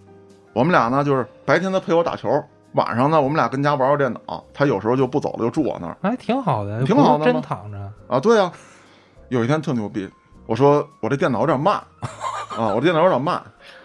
[0.52, 2.28] 我们俩呢就是白天他陪我打球，
[2.74, 4.44] 晚上呢我们俩跟家玩玩电脑。
[4.52, 7.78] 他有时候就不走了，就住我那儿还挺好的，挺好的真躺着。
[8.08, 8.20] 啊。
[8.20, 8.52] 对啊，
[9.32, 10.08] 有一天特牛逼，
[10.46, 11.76] 我说我这电脑有点慢
[12.56, 13.42] 啊，我这电脑有点慢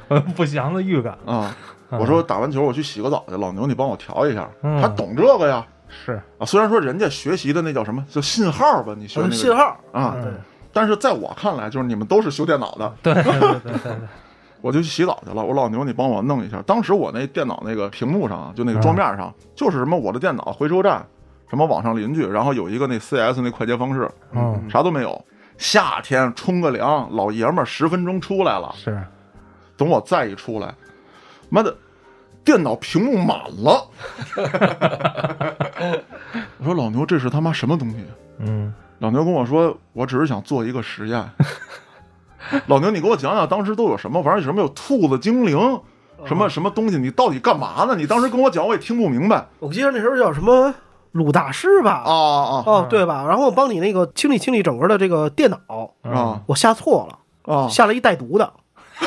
[0.10, 1.14] 呃，不祥的预感。
[1.26, 1.56] 啊。
[1.90, 4.46] 嗯我说打完球我去洗个澡去，老牛你帮我调一下。
[4.62, 10.34] 嗯他懂这个呀是，啊，虽然说人家学习的那叫什么叫信号吧，你学那个信号，啊，嗯
[10.74, 13.98] 但是在我看来，就是你们都是修电脑的，对对对对对对，
[14.60, 15.42] 我就去洗澡去了。
[15.42, 16.62] 我老牛，你帮我弄一下。
[16.64, 21.06] 当时我那电脑那个屏幕上啊，就那个桌面上，就是什么我的电脑回收站，
[21.50, 25.24] 什么网上邻居，然后有一个那 CS 那快捷方式，嗯啥都没有。
[25.58, 28.74] 夏天冲个凉，老爷们儿十分钟出来了。
[28.78, 29.02] 是，
[29.76, 30.74] 等我再一出来，
[31.50, 31.76] 妈的，
[32.43, 33.89] 电脑屏幕满了。
[36.60, 37.98] 我说老牛，这是他妈什么东西？
[38.39, 41.24] 嗯老牛跟我说，我只是想做一个实验。
[42.65, 44.43] 老牛，你给我讲讲当时都有什么玩意儿？
[44.43, 45.80] 什么有兔子精灵，
[46.26, 46.98] 什么什么东西？
[46.98, 47.96] 你到底干嘛呢？
[47.96, 50.74] 你当时跟我讲，我也听不明白我记得那时候叫什么
[51.18, 52.04] 鲁大师吧？
[52.06, 53.26] 哦哦哦，对吧？
[53.28, 55.58] 然后我帮你那个清理清理整个的这个电脑，
[56.04, 57.68] 嗯啊我下错了，啊！
[57.68, 58.54] 下了一带毒的。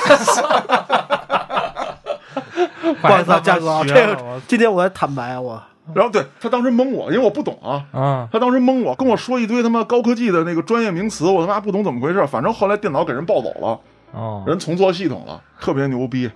[3.01, 5.62] 不好意思啊，嘉哥啊，这个今天我来坦白啊，我
[5.94, 7.85] 然后对他当时蒙我，因为我不懂啊。
[7.92, 12.27] 啊，他当时蒙我，跟我说一堆他妈高科技的那个专业名词，我他妈不懂怎么回事。
[12.27, 13.81] 反正后来电脑给人抱走了，
[14.12, 16.31] 哦，人重做系统了，特别牛逼。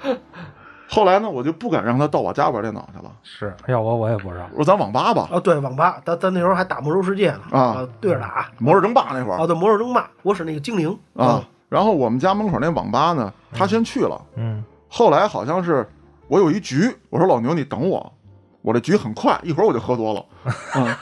[0.89, 3.11] 后来呢，我就不敢让他到我家玩电脑去了。
[3.23, 4.49] 是要我我也不让。
[4.53, 8.49] 我说咱网吧吧，啊，对，网吧，咱咱那时候还打魔兽世界呢啊，对着打。
[8.59, 9.39] 魔兽争霸那会儿。
[9.39, 10.97] 啊，对，魔兽争霸，我使那个精灵。
[11.15, 14.63] 啊，，然后我们家门口那网吧呢，他先去了，嗯。
[14.89, 15.89] 后来好像是
[16.29, 18.13] 我有一局，我说老牛你等我，
[18.63, 20.25] 我这局很快，一会儿我就喝多了，
[20.77, 20.95] 嗯，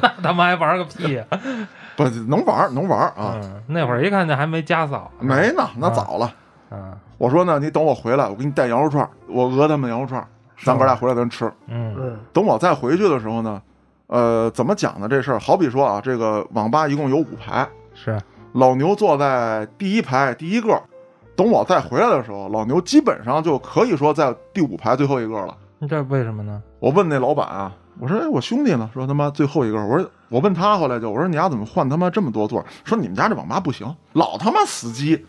[0.00, 1.24] 那他妈还玩个屁呀！
[1.96, 5.10] 不能玩能玩啊，嗯，那会儿一看见还没家嫂。
[5.20, 6.32] 没呢，那早了。
[6.70, 10.26] 嗯我说呢，你等我回来，我给你带羊肉串儿，我讹他们羊肉串儿，
[10.62, 11.50] 咱哥俩回来咱吃。
[11.68, 13.60] 嗯嗯等我再回去的时候呢，
[14.06, 15.08] 呃，怎么讲呢？
[15.08, 18.20] 这事儿好比说啊，这个网吧一共有五排，是
[18.52, 20.80] 老牛坐在第一排第一个。
[21.36, 25.56] 等我再回来的时候，老牛基本上就可以说在第五排最后一个了。
[25.88, 26.62] 这为什么呢？
[26.78, 29.84] 我问那老板啊，我说：“哎，我兄弟呢？”说他妈最后一个。
[29.84, 32.64] 我说：“我问他后来就我说你丫怎么换他妈这么多座？
[32.84, 35.26] 说你们家这网吧不行，老他妈死机。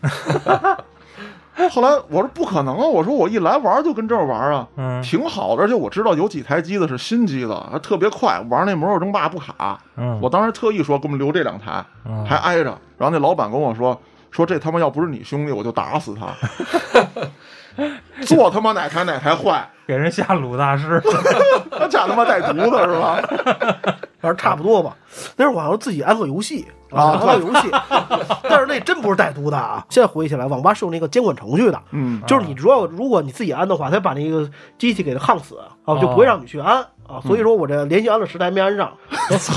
[1.70, 2.84] 后来我说不可能啊！
[2.86, 9.78] 我说我一来玩就跟这儿玩啊，嗯挺好的，而且我知道有几台机子是新机子，还特别快，玩那魔兽争霸不卡。
[9.96, 12.78] 嗯，我当时特意说给我们留这两台，嗯还挨着。
[12.98, 13.98] 然后那老板跟我说
[14.30, 16.26] 说这他妈要不是你兄弟，我就打死他。
[18.26, 21.00] 做他妈哪台哪台坏，给人下鲁大师。
[21.70, 23.20] 他家他妈带毒的是吧？
[24.20, 24.96] 反正差不多吧。
[25.36, 27.70] 那时候我好像自己安个游戏啊安个游戏，
[28.48, 29.84] 但是那真不是带毒的啊。
[29.90, 37.20] 现在回忆起来，网吧是有那个监管程序的，嗯就是你如果如果你自己安的话，他把那个机器给它焊死啊，就不会让你去安啊。
[37.20, 38.92] 所以说我这连续安了十台没安上，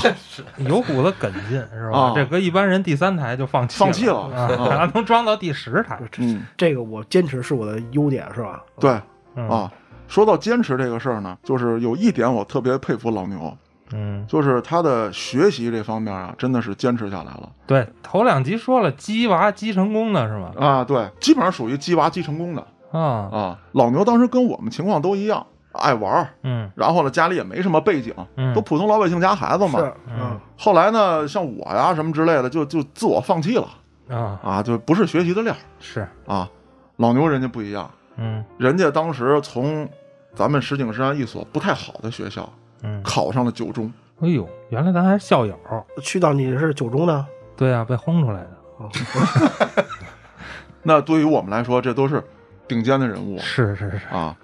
[0.58, 1.98] 有股子梗劲是吧？
[1.98, 6.00] 啊这搁一般人第三台就放弃放弃了啊，能装到第十台。
[6.18, 8.62] 嗯，这个我坚持是我的优点，是吧？
[8.78, 9.00] 对
[9.36, 9.70] 嗯啊。
[10.08, 13.56] 说到坚持这个事儿呢，就是有一点我特别佩服老牛，
[13.92, 20.50] 嗯，就是他的学习这方面啊，真的是坚持下来了对，头两集说了鸡娃鸡成功的是吗？
[20.58, 20.82] 啊。
[20.84, 23.58] 对，基本上属于鸡娃鸡成功的啊，啊。
[23.70, 29.78] 老牛当时跟我们情况都一样，爱玩儿，嗯然后呢家里也没什么背景，嗯都普通老百姓家孩子嘛。
[29.78, 33.68] 是，嗯后来呢，像我呀什么之类的，就就自我放弃了
[34.08, 36.48] 啊啊，就不是学习的料是，啊。
[36.96, 39.88] 老牛人家不一样，嗯人家当时从
[40.34, 42.46] 咱们石景山一所不太好的学校
[42.82, 45.58] 嗯，考上了九中，哎呦，原来咱还是校友。
[46.02, 48.50] 去到你是九中呢，对啊，被轰出来的。
[50.82, 52.22] 那对于我们来说，这都是
[52.66, 54.36] 顶尖的人物是是是，啊。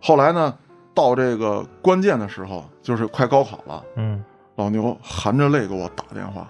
[0.00, 0.54] 后来呢，
[0.94, 4.22] 到这个关键的时候，就是快高考了，嗯
[4.56, 6.46] 老牛含着泪给我打电话，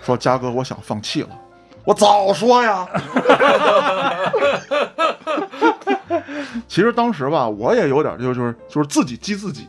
[0.00, 1.28] 说：“嘉哥，我想放弃了。”
[1.84, 2.86] 我早说呀。
[6.66, 9.66] 其实当时吧，我也有点就就是就是自己激自己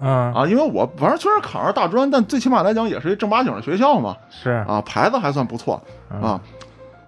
[0.00, 6.40] 嗯啊，因为我反正虽然考上大专，但最起码来讲也是一正八经的学校嘛，是啊，牌子还算不错嗯啊。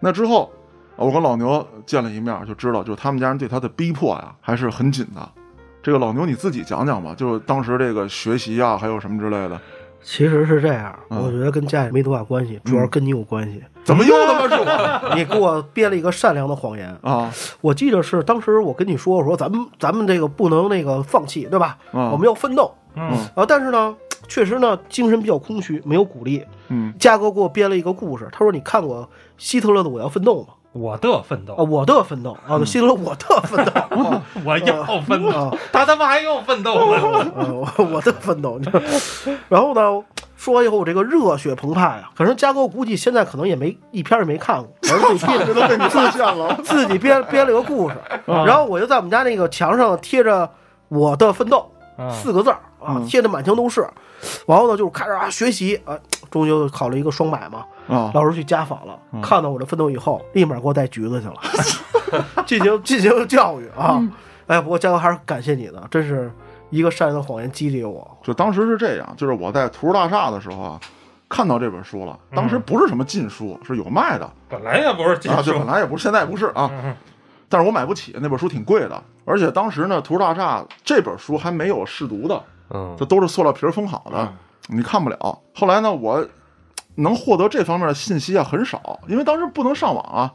[0.00, 0.50] 那之后，
[0.96, 5.28] 我跟老牛见了一面，就知道，就是他们家人对他的逼迫呀，还是很紧的。
[5.84, 9.60] 这个老牛你自己讲讲吧，就是当时这个学习啊，还有什么之类的，
[10.02, 13.62] 其实是这样，嗯我觉得跟家里没多大关系，主要跟你有关系。
[13.84, 17.30] 怎么又他妈是我 你给我编了一个善良的谎言，啊？
[17.60, 21.76] 我记得是当时我跟你说，我说咱们咱们这个不能那个放弃，对吧？
[21.92, 23.44] 啊我们要奋斗嗯啊！
[23.46, 23.94] 但是呢，
[24.26, 26.42] 确实呢，精神比较空虚，没有鼓励。
[26.68, 30.54] 嗯嘉哥给我编了一个故事，他说：“你看过希特勒的《我要奋斗》吗？
[30.74, 31.54] 我的奋斗。
[31.54, 32.36] 啊，斗，我的奋斗。
[32.46, 33.72] 啊，希特勒我的奋斗。
[34.02, 35.28] 啊，我要奋斗。
[35.30, 36.74] 啊，他他妈还要奋斗。
[36.74, 37.32] 呢。
[37.36, 38.58] 呃，我我的奋斗。
[38.58, 38.80] 你知道
[39.48, 40.04] 然后呢，
[40.36, 46.58] 说完以后我这个热血澎湃啊，可是嘉哥我估计现在可能也没一篇也没看过， 反正自己编这都被你发现了。
[46.64, 47.94] 自己编编了个故事，
[48.26, 48.44] 啊。
[48.44, 50.50] 然后我就在我们家那个墙上贴着
[50.88, 53.86] “我的奋斗”嗯四个字儿啊，嗯贴的满墙都是。
[54.46, 55.96] 然后呢，就是开始啊学习啊，
[56.34, 57.64] 终究考了一个双百嘛。
[57.86, 61.34] 啊，老师去家访了，嗯看到我的奋斗以后，立马给我带橘子去了，
[62.46, 63.96] 进行进行教育啊。
[63.98, 64.12] 嗯
[64.46, 66.30] 哎，不过嘉哥还是感谢你的，真是
[66.68, 68.18] 一个善意的谎言激励我。
[68.22, 70.80] 就当时是这样，就是我在图书大厦的时候啊，
[71.28, 72.18] 看到这本书了。
[72.34, 76.70] 当时不是什么禁书，是有卖的本来也不是禁书本来也不是，现在也不是啊。
[76.72, 76.94] 嗯
[77.46, 84.32] 但是我买不起，那本书挺贵的，而且当时呢，图书大厦这本书还没有试读的，嗯这都是塑料皮儿封好的，
[84.68, 85.16] 你看不了。
[85.54, 86.26] 后来呢，我
[86.96, 90.32] 能获得这方面的信息啊很少，因为当时不能上网啊，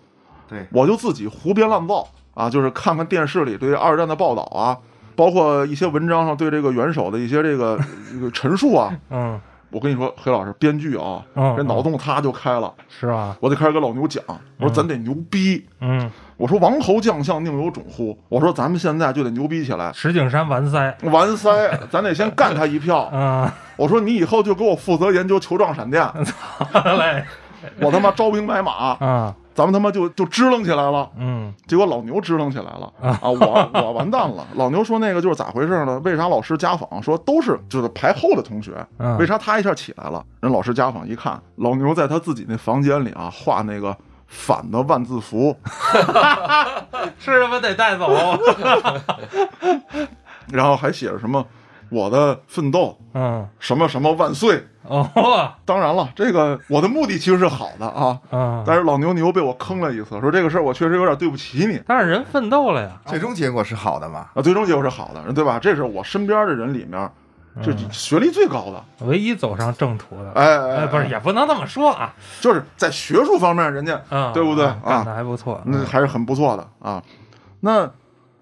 [0.47, 4.77] 对我就自己胡编乱造啊，就是看看电视里对二战的报道啊，
[5.15, 7.79] 包括一些文章上对这个元首的一些这个
[8.11, 8.97] 这个陈述啊。
[9.09, 9.39] 嗯
[9.71, 13.37] 我跟你说，黑老师编剧啊，嗯这脑洞他就开了，是吧？
[13.39, 14.23] 我就开始跟老牛讲，
[14.57, 16.09] 我说咱得牛逼，嗯，
[16.39, 18.17] 我说王侯将相宁有种乎？
[18.29, 20.97] 我说咱们现在就得牛逼起来，石景山完塞。
[21.03, 21.51] 完塞，
[21.91, 23.09] 咱得先干他一票。
[23.13, 26.01] 嗯，我说你以后就给我负责研究球状闪电，
[26.97, 27.25] 嘞
[27.81, 31.09] 我他妈招兵买马，啊，咱们他妈就就支棱起来了。
[31.17, 33.19] 嗯结果老牛支棱起来了啊！
[33.21, 34.47] 我我完蛋了。
[34.55, 35.99] 老牛说那个就是咋回事呢？
[36.05, 40.23] 为啥老师家访说都是就是排后的同学，嗯为啥他一下起来了？
[40.39, 43.95] 人老师家访一看，老牛在他自己那房间里啊画那个
[44.29, 45.53] 反的万字符，
[47.19, 48.09] 吃什么得带走。
[50.51, 51.45] 然后还写着什么
[51.89, 54.65] 我的奋斗嗯，什么什么万岁。
[54.83, 62.89] 哦，当然了，这个我的目的其实是好的啊，嗯，但是老牛你又被我坑了一次，说这个事儿我确实有点对不起你但是人奋斗了呀。
[63.05, 64.25] 最终结果是好的嘛？
[64.33, 65.59] 啊，最终结果是好的，对吧？
[65.61, 67.07] 这是我身边的人里面，
[67.61, 70.31] 这学历最高的，唯一走上正途的。
[70.31, 72.13] 哎哎哎，不是，也不能这么说啊。
[72.39, 75.61] 就是在学术方面，人家嗯，对不对啊的还不错。
[75.65, 77.03] 那还是很不错的啊。
[77.59, 77.89] 那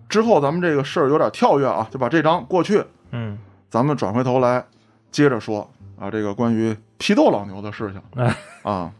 [0.07, 3.39] 之后咱们这个事儿有点跳跃啊，就把这章过去，嗯，
[3.69, 4.63] 咱们转回头来
[5.11, 5.67] 接着说
[5.99, 8.91] 啊，这个关于批斗老牛的事情哎，啊，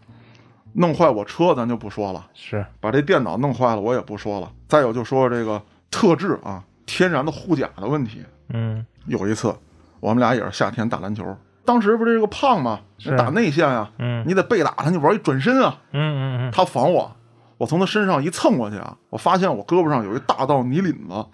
[0.73, 4.51] 弄坏我车咱就不说了，是，把这电脑弄坏了我也不说了。
[4.67, 8.23] 再有就说这个特制啊，天然的护甲的问题。
[8.49, 9.53] 嗯有一次，
[9.99, 11.23] 我们俩也是夏天打篮球，
[11.65, 13.15] 当时不是这个胖嘛，是。
[13.17, 14.23] 打内线啊、嗯。
[14.27, 17.11] 你得背打他，你玩一转身啊，嗯嗯嗯，他防我，
[17.57, 21.25] 我从他身上一蹭过去啊，我发现我胳膊上有一大道泥领子，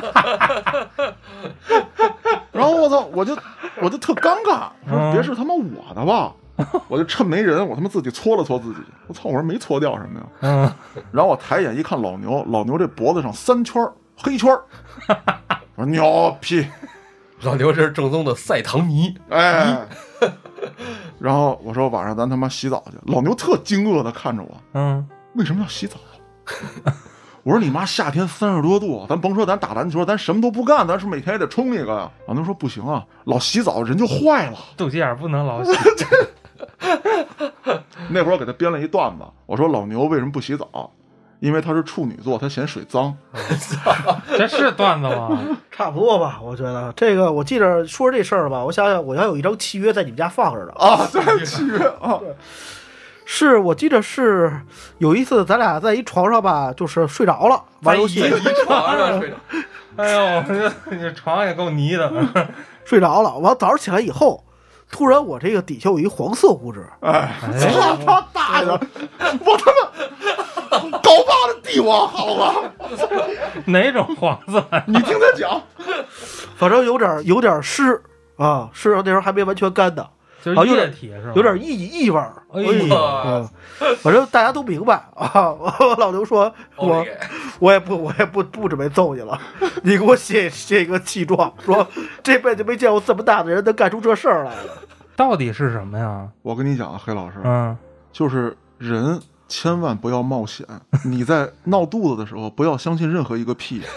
[2.52, 3.36] 然后我操，我就
[3.82, 5.12] 我就特尴尬，我说嗯。
[5.12, 6.32] 别是他妈我的吧，
[6.88, 10.72] 我就趁没人，我他妈自己搓了搓自己，我操，我说没搓掉什么呀，嗯，
[11.10, 13.82] 然后我抬眼一看老牛，老牛这脖子上三圈
[14.16, 14.62] 黑圈儿，
[15.76, 16.66] 我说牛批，
[17.42, 19.86] 老牛这是正宗的赛唐迷，哎，
[21.18, 25.96] 然后我说晚上咱他妈洗澡去，老牛特惊愕的看着我，嗯，为什么要洗澡？
[27.42, 32.10] 我说你妈，夏天三十多度，咱甭说咱打篮球，咱什么都不干，咱是每天也得冲一个呀。
[32.26, 34.58] 老牛说不行啊，老洗澡人就坏了。
[34.76, 35.72] 肚脐眼不能老洗。
[38.10, 40.92] 那会儿我给他编了一段子，我说老牛为什么不洗澡？
[41.40, 43.16] 因为她是处女座，她嫌水脏。
[44.36, 45.38] 这是段子吗？
[45.70, 50.72] 差不多吧，我觉得这个我记着说这事儿吧，我想想，我要有一张契约在你们家放着呢。
[50.76, 52.20] 啊，对，契约啊，
[53.24, 54.52] 是我记着是
[54.98, 59.36] 有一次咱俩在一床上吧，就是睡着了玩游戏， 一床上睡着，
[59.96, 62.12] 哎呦，这这床也够泥的。
[62.84, 64.44] 睡着了，完早上起来以后，
[64.90, 70.59] 突然我这个底下有一黄色物质，哎，操他大爷，我他妈
[71.02, 72.54] 高八的帝王好吧，
[73.66, 74.64] 哪种黄色？
[74.86, 75.60] 你听他讲，
[76.56, 78.00] 反正有点有点湿
[78.36, 80.08] 啊，湿那时候还没完全干的，
[80.42, 81.32] 就是啊有点液体是吧？
[81.34, 82.32] 有点异异味儿。
[82.52, 83.48] 哎呀
[84.02, 85.50] 反正大家都明白啊。
[85.52, 87.10] 我老刘说，我给
[87.58, 89.38] 我也不我也不不准备揍你了，
[89.82, 91.86] 你给我写写一个气状，说
[92.22, 94.72] 这辈子没见过这么大的人能干出这事儿来了。
[95.16, 96.26] 到底是什么呀？
[96.42, 97.76] 我跟你讲啊，黑老师，嗯，
[98.12, 100.64] 就是人千万不要冒险。
[101.04, 103.82] 你在闹肚子的时候，不要相信任何一个屁。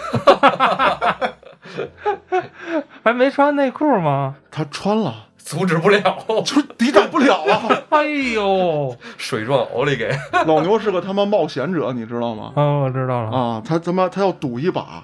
[3.03, 4.35] 还没穿内裤吗？
[4.49, 6.01] 他穿了，阻止不了，
[6.43, 7.69] 就是抵挡不了啊！
[7.89, 10.09] 哎呦，水状欧里给，
[10.47, 12.51] 老牛是个他妈冒险者，你知道吗？
[12.55, 13.31] 哦，我知道了。
[13.37, 15.03] 啊，他他妈他要赌一把，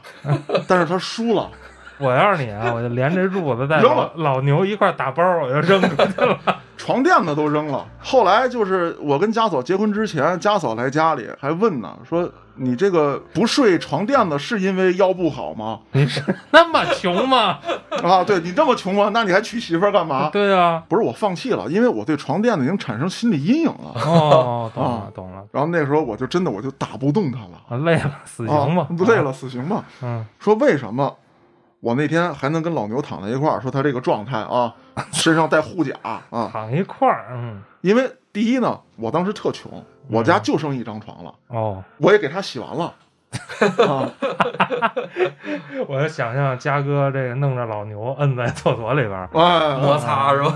[0.68, 1.50] 但是他输了。
[2.00, 6.40] 我要是你啊，我就连着褥子带老扔了老牛一块打包，我就扔出去了。
[6.80, 7.86] 床垫子都扔了。
[8.00, 15.82] 后来就是我跟家嫂结婚之前，家嫂来家里还问呢，说你这个不睡床垫子是因为腰不好吗？
[15.92, 17.60] 你 是那么穷吗？
[18.02, 19.10] 啊，对你这么穷吗？
[19.14, 20.30] 那你还娶媳妇儿干嘛？
[20.32, 20.82] 对啊。
[20.88, 24.02] 不是我放弃了，因为我对床垫子已经产生心理阴影了。
[24.06, 25.44] 哦，懂啊了，懂了。
[25.52, 29.84] 然后那时候我就真的我就打不动他了，啊，累了，死刑吧啊，累了，死刑吧。
[30.02, 31.14] 嗯，说为什么
[31.82, 33.60] 我那天还能跟老牛躺在一块儿？
[33.62, 34.74] 说他这个状态啊，
[35.12, 35.94] 身上带护甲
[36.30, 39.72] 啊， 躺一块儿，嗯，因为第一呢，我当时特穷，
[40.10, 42.94] 我家就剩一张床了，哦，我也给他洗完了。
[43.88, 44.10] 啊，
[45.88, 50.52] 我就想象嘉哥这个弄着老牛摁在厕所里边儿，哎，摩擦是吧？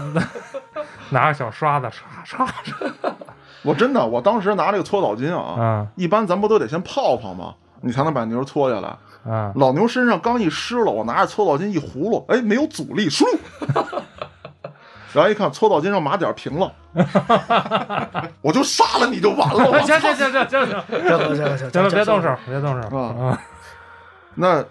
[1.11, 3.13] 拿个小刷子刷刷刷，
[3.61, 7.53] 我真的，我当时拿这个搓澡巾啊，嗯一般咱不都得先泡泡吗？
[7.81, 8.89] 你才能把牛搓下来。
[9.25, 13.23] 嗯，老牛身上刚一湿了，我拿着搓澡巾一葫芦，哎，没有阻力，唰，
[15.13, 16.71] 然后一看搓澡巾上码点平了，
[18.41, 19.71] 我就杀了你就完了。
[19.71, 22.97] 我行行行行行行，行了行了行行了，别动手，别动手。
[22.97, 23.27] 啊。
[23.27, 23.41] 啊，
[24.35, 24.63] 那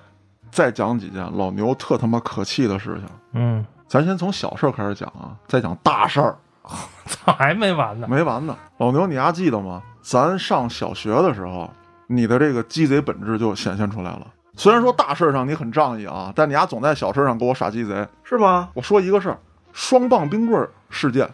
[0.50, 6.36] 再讲几件老牛特他妈可气的事情，嗯，咱先从小事儿开始讲啊，再讲大事儿，
[7.06, 8.54] 操，还没完呢，没完呢。
[8.78, 9.80] 老牛，你还记得吗？
[10.02, 11.70] 咱上小学的时候，
[12.08, 14.26] 你的这个鸡贼本质就显现出来了。
[14.56, 18.06] 虽然说大事儿上你很仗义啊，但你丫总在小事儿上给我耍鸡贼。
[18.22, 18.68] 是吧？
[18.74, 19.38] 我说一个事儿，
[19.72, 21.28] 双棒冰棍儿事件。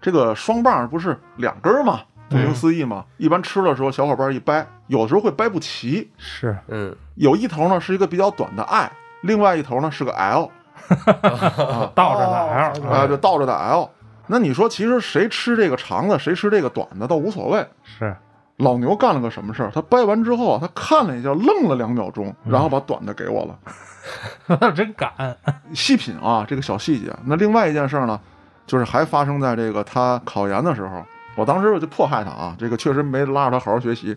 [0.00, 2.00] 这个双棒不是两根儿吗？
[2.30, 3.04] 顾名思义嘛。
[3.16, 6.10] 一般吃的时候，小伙伴一掰，有的时候会掰不齐。
[6.18, 8.90] 是，嗯，有一头呢是一个比较短的 I，
[9.22, 10.50] 另外一头呢是个 L，
[11.94, 13.88] 倒着的 l， 啊，就倒着的 L。
[14.26, 17.66] 那你说，其实谁吃这个长的，谁吃这个短的，倒无所谓。
[17.82, 18.14] 是，
[18.58, 19.70] 老牛干了个什么事儿？
[19.74, 24.70] 他掰完之后啊，他看了一下，愣了两秒钟，然后把短的给我了。
[24.74, 25.36] 真敢！
[25.74, 27.12] 细品啊，这个小细节。
[27.24, 28.18] 那另外一件事儿呢，
[28.66, 31.04] 就是还发生在这个他考研的时候。
[31.36, 34.16] 我当时我就迫害他啊，这个确实没拉着他好好学习。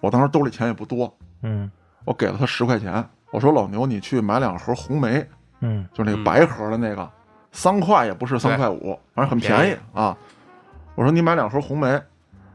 [0.00, 1.70] 我当时兜里钱也不多，嗯
[2.04, 3.04] 我给了他十块钱。
[3.30, 5.24] 我说老牛，你去买两盒红梅，
[5.60, 7.08] 嗯就那个白盒的那个，
[7.52, 10.16] 三块也不是三块五，反正很便宜啊。
[10.96, 12.00] 我说你买两盒红梅，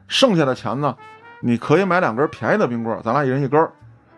[0.08, 0.96] 剩下的钱呢，
[1.42, 3.72] 你可以买两根便宜的冰棍儿，咱俩一人一根儿。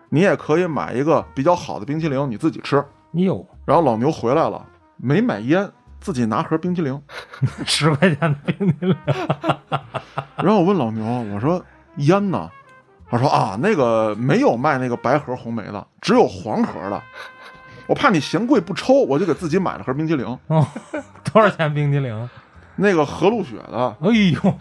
[0.09, 2.83] 你也可以买一个比较好的冰淇淋，你自己吃。
[3.11, 4.65] 你有，然后老牛回来了，
[4.95, 5.69] 没买烟，
[5.99, 7.01] 自己拿盒冰淇淋。
[7.65, 8.95] 十块钱的冰淇淋，
[10.37, 11.61] 然后我问老牛，我说
[11.97, 12.49] 烟呢？
[13.09, 17.01] 他说啊，那个没有卖那个白盒红梅的，只有黄盒的。
[17.87, 20.65] 我怕你嫌贵不抽，我就给自己买了盒冰淇淋，哦，
[21.31, 22.29] 多少钱冰淇淋？
[22.75, 24.53] 那个和路雪的，哎呦，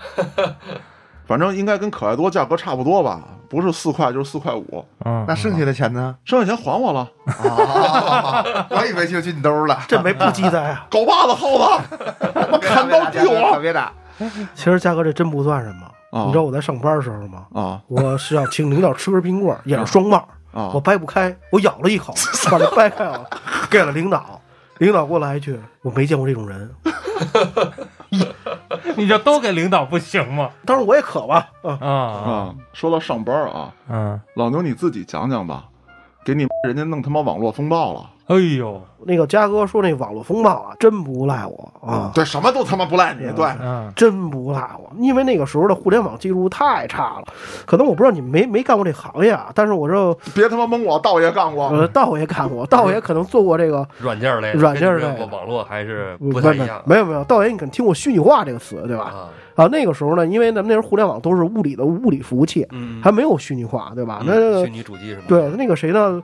[1.26, 6.14] 反正应该跟可爱多价格差不多吧，不是四块就是四块五，嗯，那剩下的钱呢？
[6.24, 7.08] 剩下钱还我了。
[7.26, 9.78] 啊，我以为就进兜了。
[9.88, 10.86] 这没不积灾啊！
[10.90, 11.84] 狗把子耗子，
[12.52, 13.92] 我砍刀逼可我别打！
[14.54, 15.86] 其实嘉哥这真不算什么。
[16.12, 17.46] 啊你知道我在上班的时候吗？
[17.52, 20.20] 啊我是要请领导吃根冰棍儿，也是双棒
[20.52, 20.80] 儿，啊我！
[20.80, 22.14] 掰不开，我咬了一口，
[22.50, 23.28] 把它掰开了，
[23.68, 24.40] 给了领导。
[24.78, 26.70] 领导给我来一句：“我没见过这种人。
[28.96, 35.64] 你就都给领导不行吗？”当然我也渴吧，啊，啊，说到上班啊，嗯，老牛你自己讲讲吧，
[36.24, 47.24] 给你人家弄他妈网络风暴了哎呦，那个嘉哥说那网络风暴啊，真不赖我啊，对，什么都他妈不赖你，对，嗯，真不赖我，因为那个时候的互联网技术太差了。
[47.64, 51.68] 可能我不知道你们没没干过这行业啊，但是我这别他妈蒙我，道爷干过。
[51.68, 56.82] 呃道爷干过， 道爷可能做过这个，软件类的，软件类网络还是不不太一样。
[56.84, 59.04] 没有没有，道爷你可能听过虚拟化这个词对吧？
[59.04, 64.20] 啊，啊，那个时候呢，因为咱们那时候互联网都是物理的物理服务器，嗯，还没有虚拟化，对吧？
[64.26, 65.22] 那嗯虚拟主机是吗？
[65.28, 66.20] 对那个谁呢，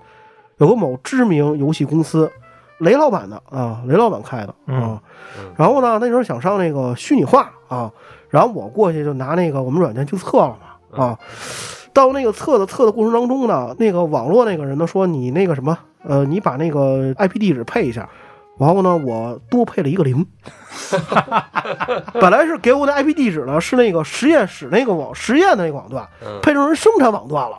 [0.58, 2.30] 有个某知名游戏公司，
[2.78, 5.02] 雷老板的啊，雷老板开的嗯啊。
[5.38, 7.90] 嗯然后呢，那时候想上那个虚拟化啊，
[8.28, 11.18] 然后我过去就拿那个我们软件去测了嘛啊。
[11.94, 18.08] 到那个测的测的过程当中呢，那个网络那个人呢说你那个什么呃，你把那个 IP 地址配一下。
[18.58, 20.24] 然后呢，我多配了一个零。
[22.20, 27.56] 本来是给我的 IP 地址呢是那个实验室那个网实验的那个网段，嗯配成人生产网段了。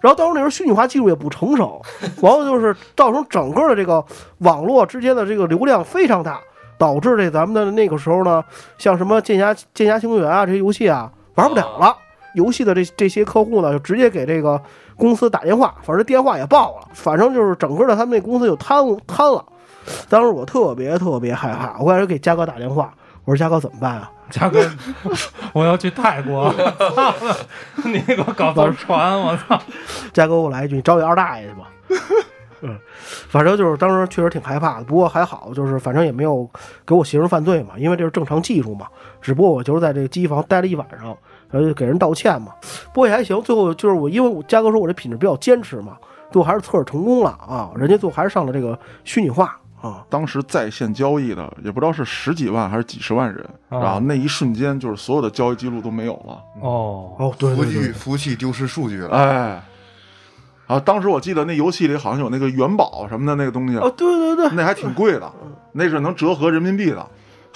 [0.00, 1.80] 然后到时候那时候虚拟化技术也不成熟，
[2.22, 4.04] 完了就是造成整个的这个
[4.38, 6.40] 网络之间的这个流量非常大，
[6.78, 8.44] 导致这咱们的那个时候呢，
[8.78, 11.96] 像什么剑侠剑侠情缘啊这些游戏啊玩不了了。
[12.34, 14.60] 游戏的这这些客户呢，就直接给这个
[14.94, 19.42] 公司打电话，反正电话也爆了，反正就是整个的他们那公司就瘫瘫了。
[20.10, 22.92] 当时我特别特别害怕，我开始给嘉哥打电话，
[23.24, 24.10] 我说嘉哥怎么办啊？
[24.30, 24.60] 嘉哥，
[25.52, 27.14] 我要去泰国， 操
[27.84, 29.60] 你给我搞艘船，我操！
[30.12, 31.70] 嘉哥给我来一句：“你找你二大爷去吧。”
[32.62, 32.76] 嗯，
[33.28, 36.48] 反正就是当时确实挺害怕的，不过还好，就是反正也没有
[36.86, 38.86] 给我刑事犯罪嘛，因为这是正常技术嘛。
[39.20, 41.16] 只不过我就是在这个机房待了一晚上，
[41.50, 42.52] 然后就给人道歉嘛。
[42.94, 45.98] 不过也还行，最后就是我，因为我嘉哥说我这品质比较坚持嘛，
[46.32, 50.04] 最后还是测试成功了啊，人家最后还是上了这个虚拟化啊。
[50.10, 56.38] 当时在线交易的也不知道是十几万还是几十万人，啊然后那一瞬间就是所有的交易记录都没有了。
[56.60, 59.62] 哦，哦，对服务器对对，服务器丢失数据了，哎，
[60.66, 65.32] 啊，当时我记得那游戏里好像有那个元宝什么的那个东西，哦，对对对，那还挺贵的，
[65.72, 67.06] 那是能折合人民币的。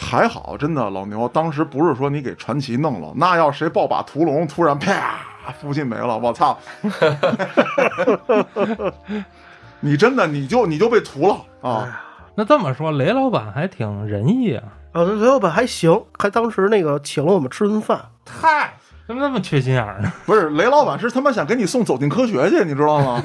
[0.03, 5.19] 还好，真的老牛，当时不是说你给传奇弄了，那要谁抱把屠龙，突然啪，
[5.61, 6.59] 服务器没了，我操！
[9.81, 12.03] 你真的你就你就被屠了啊！
[12.41, 14.65] 那这么说，雷老板还挺仁义啊。
[14.93, 18.01] 啊，雷老板还行，还当时那个请了我们吃顿饭。
[18.27, 18.73] 嗨，
[19.07, 20.11] 怎么那么缺心眼儿呢？
[20.25, 23.23] 不是雷老板是他妈想给你送走进科学去，你知道吗？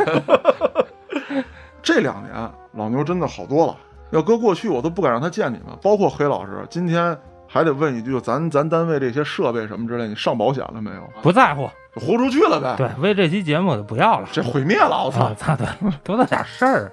[1.82, 2.34] 这两年
[2.74, 3.78] 老牛真的好多了，
[4.12, 6.68] 要搁过去我都不敢让他见你们，包括黑老师。
[6.70, 11.10] 今天还得问一句，咱咱单位这些设备什么之类，你上保险了没有？
[11.22, 11.70] 不在乎。
[11.96, 12.76] 豁出去了呗。
[12.76, 14.28] 对，为这期节目我就不要了。
[14.30, 15.30] 这毁灭了，我操！
[15.30, 15.66] 我操，对，
[16.04, 16.92] 多大点事儿。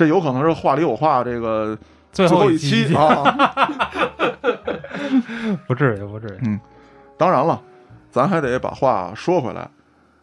[0.00, 1.76] 这有可能是话里有话，这个
[2.10, 3.22] 最最后一一期 啊。
[5.68, 6.38] 不至于，不至于。
[6.46, 6.58] 嗯
[7.18, 7.60] 当然了，
[8.10, 9.68] 咱还得把话说回来，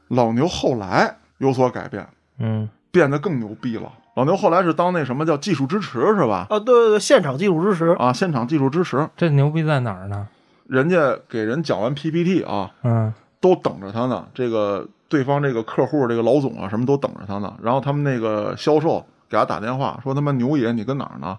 [0.08, 2.08] 老牛后来有所改变，
[2.40, 3.92] 嗯，变得更牛逼了。
[4.16, 6.48] 老牛后来是当那什么叫技术支持是吧？
[6.50, 7.90] 啊，对对对，现场技术支持。
[8.00, 10.28] 啊，现场技术支持，这牛逼在哪儿呢？
[10.66, 14.26] 人家给人讲完 PPT 啊，嗯，都等着他呢。
[14.34, 17.54] 这个对方这个客户这个老总啊，什么都等着他呢。
[17.62, 21.38] 然后他们那个销售给他打电话说：“他妈牛爷，你跟哪儿呢？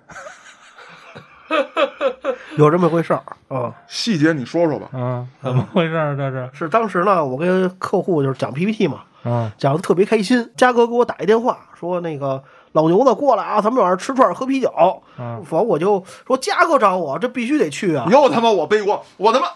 [2.56, 3.74] 有这么回事儿啊。
[3.86, 4.88] 细节你说说吧。
[4.98, 6.16] 啊，怎么回事儿？
[6.16, 6.50] 这是？
[6.52, 10.50] 是当时呢，我跟客户就是讲 PPT 嘛，嗯讲的特别开心。
[10.56, 14.72] 嘉哥给我打一电话，说那个老牛子过来啊，咱们晚上吃串儿喝啤酒。
[15.18, 18.06] 嗯，反正我就说嘉哥找我，这必须得去啊。
[18.10, 19.46] 又他妈我背锅，我他妈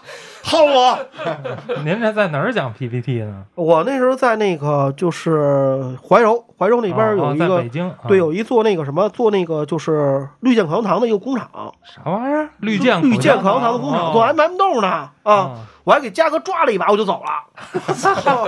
[0.43, 0.99] 薅我！
[1.85, 3.43] 您这在哪儿讲 PPT 呢？
[3.55, 11.47] 我那时候在那个就是怀柔，怀柔那边有一个、北京，啊对，有一做那个什么做那个就是绿箭口香糖的一个工厂，
[11.83, 12.49] 啥玩意儿？
[12.59, 15.51] 绿箭绿箭口口香糖的工厂哦做 M M 豆呢啊。
[15.81, 18.47] 啊，我还给嘉哥抓了一把，我就走了，操，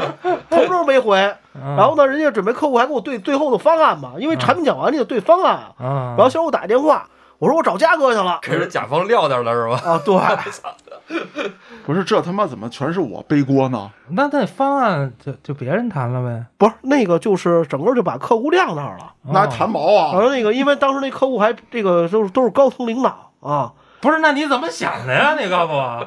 [0.50, 1.18] 通知没回。
[1.54, 7.08] 然然后呢，人家准备客户还给我对最后的方案嘛，因为产品讲完你得对方案然后小伙打电话，
[7.38, 8.40] 我说我找嘉哥去了。
[8.42, 9.92] 给人甲方撂那儿了是吧？
[9.92, 10.16] 啊，对，
[11.86, 13.92] 不是这他妈怎么全是我背锅呢？
[14.10, 19.14] 那那方案就就别人谈了呗，不是那个，就是整个就把客户晾那儿了。
[19.32, 20.14] 那谈毛啊？
[20.14, 23.74] 然后那个，因为当时那客户还这个都是都是高层领导啊，
[24.04, 24.20] 不是？
[24.20, 25.36] 那你怎么想的呀？
[25.40, 26.06] 你告诉我，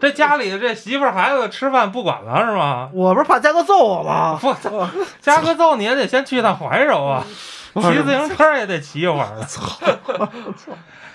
[0.00, 2.90] 这家里这媳妇儿孩子吃饭不管了是吗？
[2.92, 4.38] 我不是怕嘉哥揍我吗？
[4.42, 4.88] 我操，
[5.20, 7.24] 加个揍你也得先去趟怀柔啊，
[7.74, 9.78] 骑自行车也得骑一会儿操。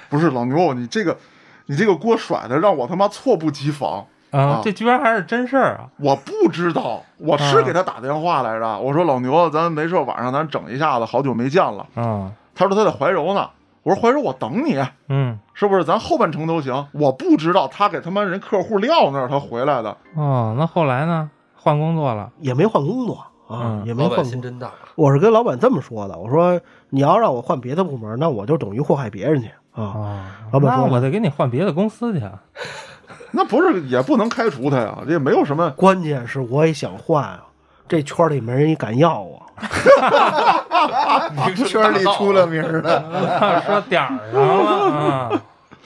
[0.10, 1.18] 不是老牛，你这个
[1.66, 4.06] 你这个锅甩的让我他妈猝不及防。
[4.32, 5.84] 啊，这居然还是真事儿啊！
[5.98, 11.86] 我不知道，我是给他打电话来着，我说老牛，咱没事晚上咱整一下子，好久没见了。
[11.96, 13.50] 啊他说他在怀柔呢，
[13.84, 14.78] 我说怀柔我等你，
[15.10, 15.84] 嗯是不是？
[15.84, 16.88] 咱后半程都行。
[16.92, 19.98] 我不知道他给他妈人客户撂那儿，他回来的。
[20.16, 21.30] 哦，那后来呢？
[21.56, 22.32] 换工作了。
[22.40, 23.16] 也没换工作
[23.48, 26.60] 啊，嗯也没换心真大，我是跟老板这么说的，我说
[26.90, 29.84] 你要让我换别的部门，那我就等于祸害别人去啊。
[29.84, 30.20] 哦，
[30.52, 32.24] 老板说那我得给你换别的公司去。
[32.24, 32.40] 啊
[33.34, 35.70] 那不是也不能开除他呀，这也没有什么。
[35.72, 37.46] 关键是我也想换啊，
[37.92, 39.46] 这圈里没人敢要我。
[41.68, 43.02] 圈里出了名儿的，
[43.68, 45.30] 说点儿上了啊。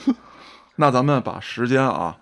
[0.78, 2.16] 那咱们把时间啊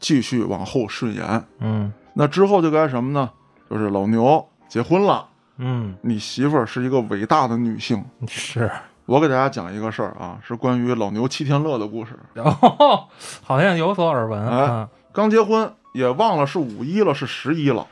[0.00, 3.30] 继续往后顺延，嗯那之后就该什么呢？
[3.70, 5.28] 就是老牛结婚了，
[5.58, 8.04] 嗯，你媳妇儿是一个伟大的女性。
[8.26, 8.68] 是。
[9.06, 12.18] 我给大家讲一个事儿啊，是关于老牛七天乐的故事。
[12.34, 13.04] 哦，
[13.44, 14.88] 好像有所耳闻哎啊。
[15.12, 17.86] 刚结婚也忘了是五一了，是十一了。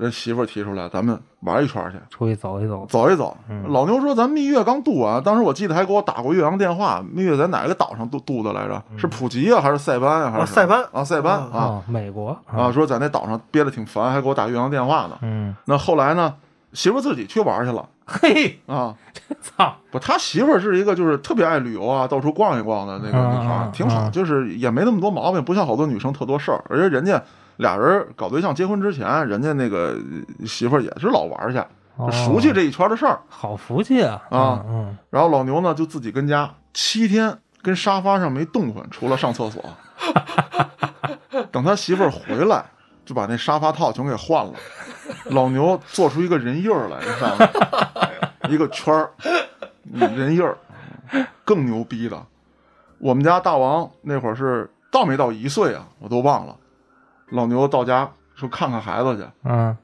[0.00, 2.86] 人媳妇儿提出来，咱们玩一圈儿去，出去走一走。
[2.88, 3.36] 走一走。
[3.50, 7.04] 嗯老牛说：“咱蜜月刚度完，当时我记得还给我打过岳阳电话。
[7.12, 8.82] 蜜月在哪个岛上度度的来着？
[8.96, 10.30] 是普吉啊，还是塞班啊？
[10.30, 11.04] 还是啊塞班啊？
[11.04, 12.72] 塞班啊啊哦，美国啊！。
[12.72, 15.18] 说在那岛上憋得挺烦，还给我打岳阳电话呢。
[15.20, 16.34] 嗯，那后来呢，
[16.72, 18.94] 媳妇儿自己去玩去了嘿，啊。
[19.40, 26.64] 操，不，他媳妇儿是一个就是特别爱旅游啊，到处逛一逛的那个女孩挺好，嗯就是也没那么多毛病，不像好多女生特多事儿。
[26.68, 27.22] 而且人家
[27.60, 29.96] 俩人搞对象结婚之前，人家那个
[30.40, 31.62] 呃媳妇儿也是老玩去，
[31.98, 33.20] 就熟悉这一圈的事儿。
[33.28, 34.22] 好福气啊！
[34.30, 39.62] 啊嗯，然后老牛呢就自己跟家七天跟沙发上没动换，除了上厕所。
[41.52, 42.64] 等他媳妇儿回来，
[43.04, 44.52] 就把那沙发套全给换了。
[45.26, 47.48] 老牛做出一个人印儿来，你看吗？
[48.48, 49.10] 一个圈儿，
[49.92, 50.56] 嗯人印儿。
[51.44, 52.24] 更牛逼的，
[52.98, 56.56] 我们家大王那会儿是到没到一岁啊，我都忘了。
[57.30, 59.76] 老牛到家说看看孩子去，嗯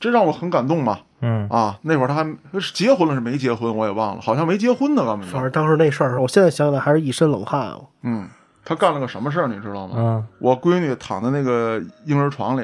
[0.00, 0.98] 这让我很感动嘛。
[1.20, 5.32] 嗯啊，那会儿他还是结婚了是没结婚，我也忘了，好像没结婚呢，根本就。
[5.32, 7.80] 反正当时那事儿，我现在想起来还是一身冷汗啊。
[8.02, 8.28] 嗯，
[8.64, 9.94] 他干了个什么事儿，你知道吗？
[9.96, 12.62] 嗯，我闺女躺在那个婴儿床里，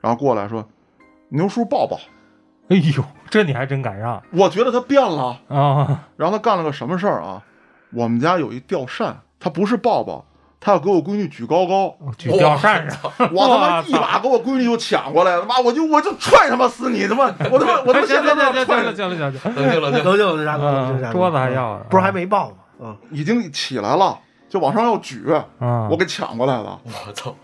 [0.00, 0.66] 然后过来说
[1.28, 1.98] ：“牛叔抱抱。
[2.68, 6.04] 哎呦，这你还真敢让”我觉得他变了，啊！
[6.16, 7.42] 然后他干了个什么事儿啊？
[7.92, 10.24] 我们家有一吊扇，他不是抱抱，
[10.60, 12.98] 他要给我闺女举高高，举吊扇上，
[13.32, 20.04] 我他妈一把给我闺女就抢过来了，妈我就我就踹他妈死你他妈，我他妈 我他妈行现在行行行就要踹了，行行行行，冷静冷静。
[20.04, 22.54] 能就大哥，嗯大哥桌子还要呢不是还没爆吗？
[22.80, 25.24] 嗯，已经起来了，就往上要举，
[25.60, 26.78] 嗯，我给抢过来了。
[26.84, 27.34] 我操！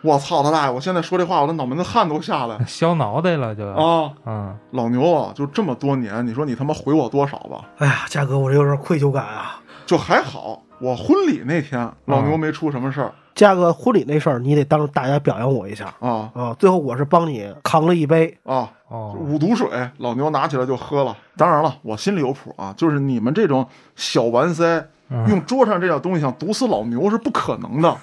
[0.00, 0.70] 我操他大爷！
[0.70, 4.12] 我现在说这话，我的脑门子汗都下来削脑袋了就，啊！
[4.24, 7.64] 嗯，老牛啊，就这么多年，你说你他妈回我多少吧？
[7.78, 9.60] 哎呀，嘉哥，我这有点愧疚感啊。
[9.86, 16.56] 就还好，我婚礼那天老牛没出什么事儿嘉哥婚礼那事儿，你得当着大家表扬我一下啊啊！
[16.58, 18.68] 最后我是帮你扛了一杯，啊！
[18.88, 19.68] 哦，五毒水，
[19.98, 21.16] 老牛拿起来就喝了。
[21.36, 23.64] 当然了，我心里有谱啊，就是你们这种
[23.94, 24.84] 小完塞，
[25.28, 27.96] 用桌上这点东西想毒死老牛是不可能的。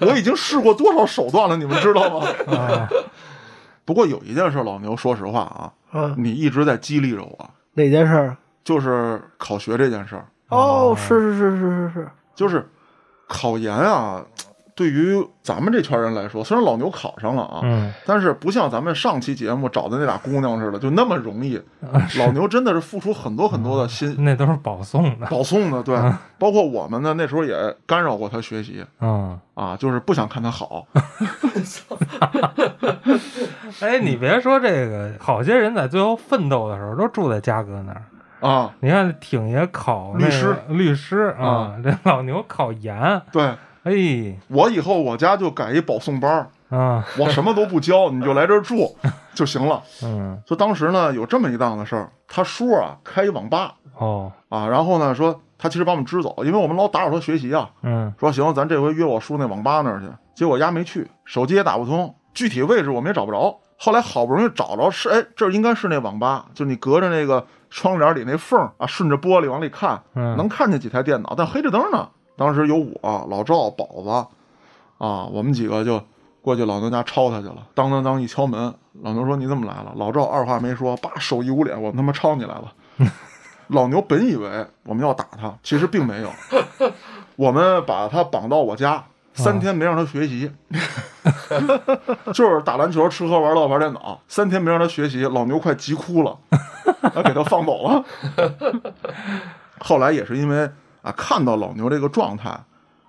[0.00, 2.26] 我已经试过多少手段了，你们知道吗？
[2.56, 2.88] 啊，
[3.84, 8.36] 不过有一件事，老牛，说实话啊，嗯，你一直在激励着我，哪件事儿？
[8.64, 10.24] 就是考学这件事儿。
[10.48, 12.68] 哦，是是是是是是，就是
[13.26, 14.24] 考研啊，
[14.74, 21.60] 对于咱们这圈人来说，虽然老牛考上了啊，嗯，但是不像咱们上期节目找的那俩姑娘似的，就那么容易。
[22.18, 24.14] 老牛真的是付出很多很多的心。
[24.18, 25.26] 那都是保送的。
[25.26, 25.96] 保送的，对，
[26.38, 27.54] 包括我们呢，那时候也
[27.86, 28.84] 干扰过他学习。
[29.00, 30.86] 嗯，啊，就是不想看他好。
[33.80, 38.02] 哎，你别说这个，好些人在最后奋斗的时候都住在嘉哥那儿。
[38.48, 40.54] 啊，你看，挺爷考律师。
[40.68, 43.54] 律师啊啊，这老牛考研，对。
[43.84, 43.92] 哎，
[44.48, 48.96] 我以后我家就改一保送班，啊， 我什么都不教，你就来这儿住
[49.34, 49.82] 就行了。
[50.02, 63.58] 嗯，就当时呢有这么一档子事儿，他叔啊开一网吧哦，啊，然后呢说他其实把我们支走，因为我们老打扰他学习啊，嗯，说行，咱这回约我叔那网吧那儿去，结果丫没去，手机也打不通，具体位置我们也找不着。
[63.76, 72.08] 后来好不容易找着是，哎，这应该是那网吧，就你隔着那个窗帘里那缝儿啊，顺着玻璃往里看，嗯能看见几台电脑，但黑着灯呢。
[72.36, 76.00] 当时有我、老赵、宝子啊，我们几个就
[76.40, 77.66] 过去老牛家抄他去了。
[77.74, 78.72] 当当当一敲门，
[79.02, 82.72] 老牛说：“你怎么来了？”老赵二话没说，叭手一捂脸，我们他妈抄你来了。
[83.68, 86.30] 老牛本以为我们要打他，其实并没有。
[87.34, 89.02] 我们把他绑到我家，
[89.32, 90.52] 三天没让他学习，
[92.32, 96.36] 就是打篮球、吃喝玩乐、玩电脑，三天没让他学习，老牛快急哭了，
[97.14, 98.04] 啊，给他放走了。
[99.80, 100.70] 后来也是因为
[101.02, 102.58] 啊，看到老牛这个状态，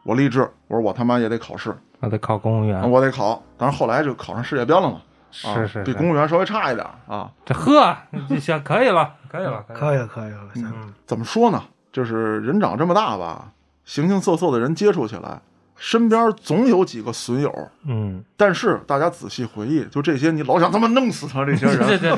[0.04, 3.42] 我立志，我说我他妈也得考试，我得考公务员，我得考。
[3.58, 5.02] 但是后来就考上世界编了嘛，
[5.46, 7.30] 啊，是是是，比公务员稍微差一点啊。
[7.46, 7.96] 这呵，
[8.28, 11.62] 这行，可以了，可以了， 以了，可以了，可以了，嗯，怎么说呢？
[11.94, 13.52] 就是人长这么大吧，
[13.86, 15.40] 形形色色的人接触起来，
[15.78, 17.52] 身边总有几个损友。
[17.86, 22.12] 嗯，但是大家仔细回忆，就这些你老想他妈弄死他这些对人，对 对，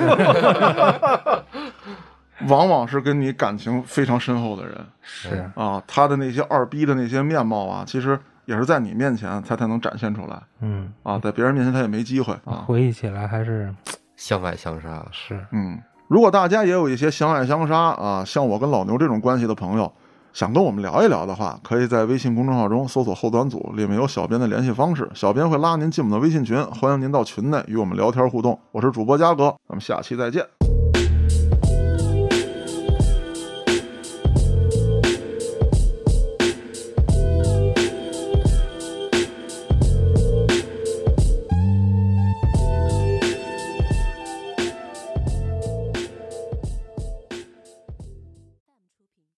[2.48, 4.78] 往往是跟你感情非常深厚的人。
[5.02, 5.82] 是，啊。
[5.88, 10.40] 他的那些二逼的那些面貌啊，其实也是在你面前他才能展现出来。
[10.62, 12.64] 嗯，啊，在别人面前他也没机会啊。
[12.68, 13.74] 回忆起来还是
[14.16, 19.92] 相爱相杀，是，嗯，如果大家也有一些相爱相杀啊，像我跟老牛这种关系的朋友，
[20.38, 28.60] 想跟我们聊一聊的话，可以在微信公众号中搜索“后端组”，里面有小编的联系方式，小编会拉您进我们的微信群，欢迎您到群内与我们聊天互动。
[28.72, 30.57] 我是主播嘉哥，咱们下期再见。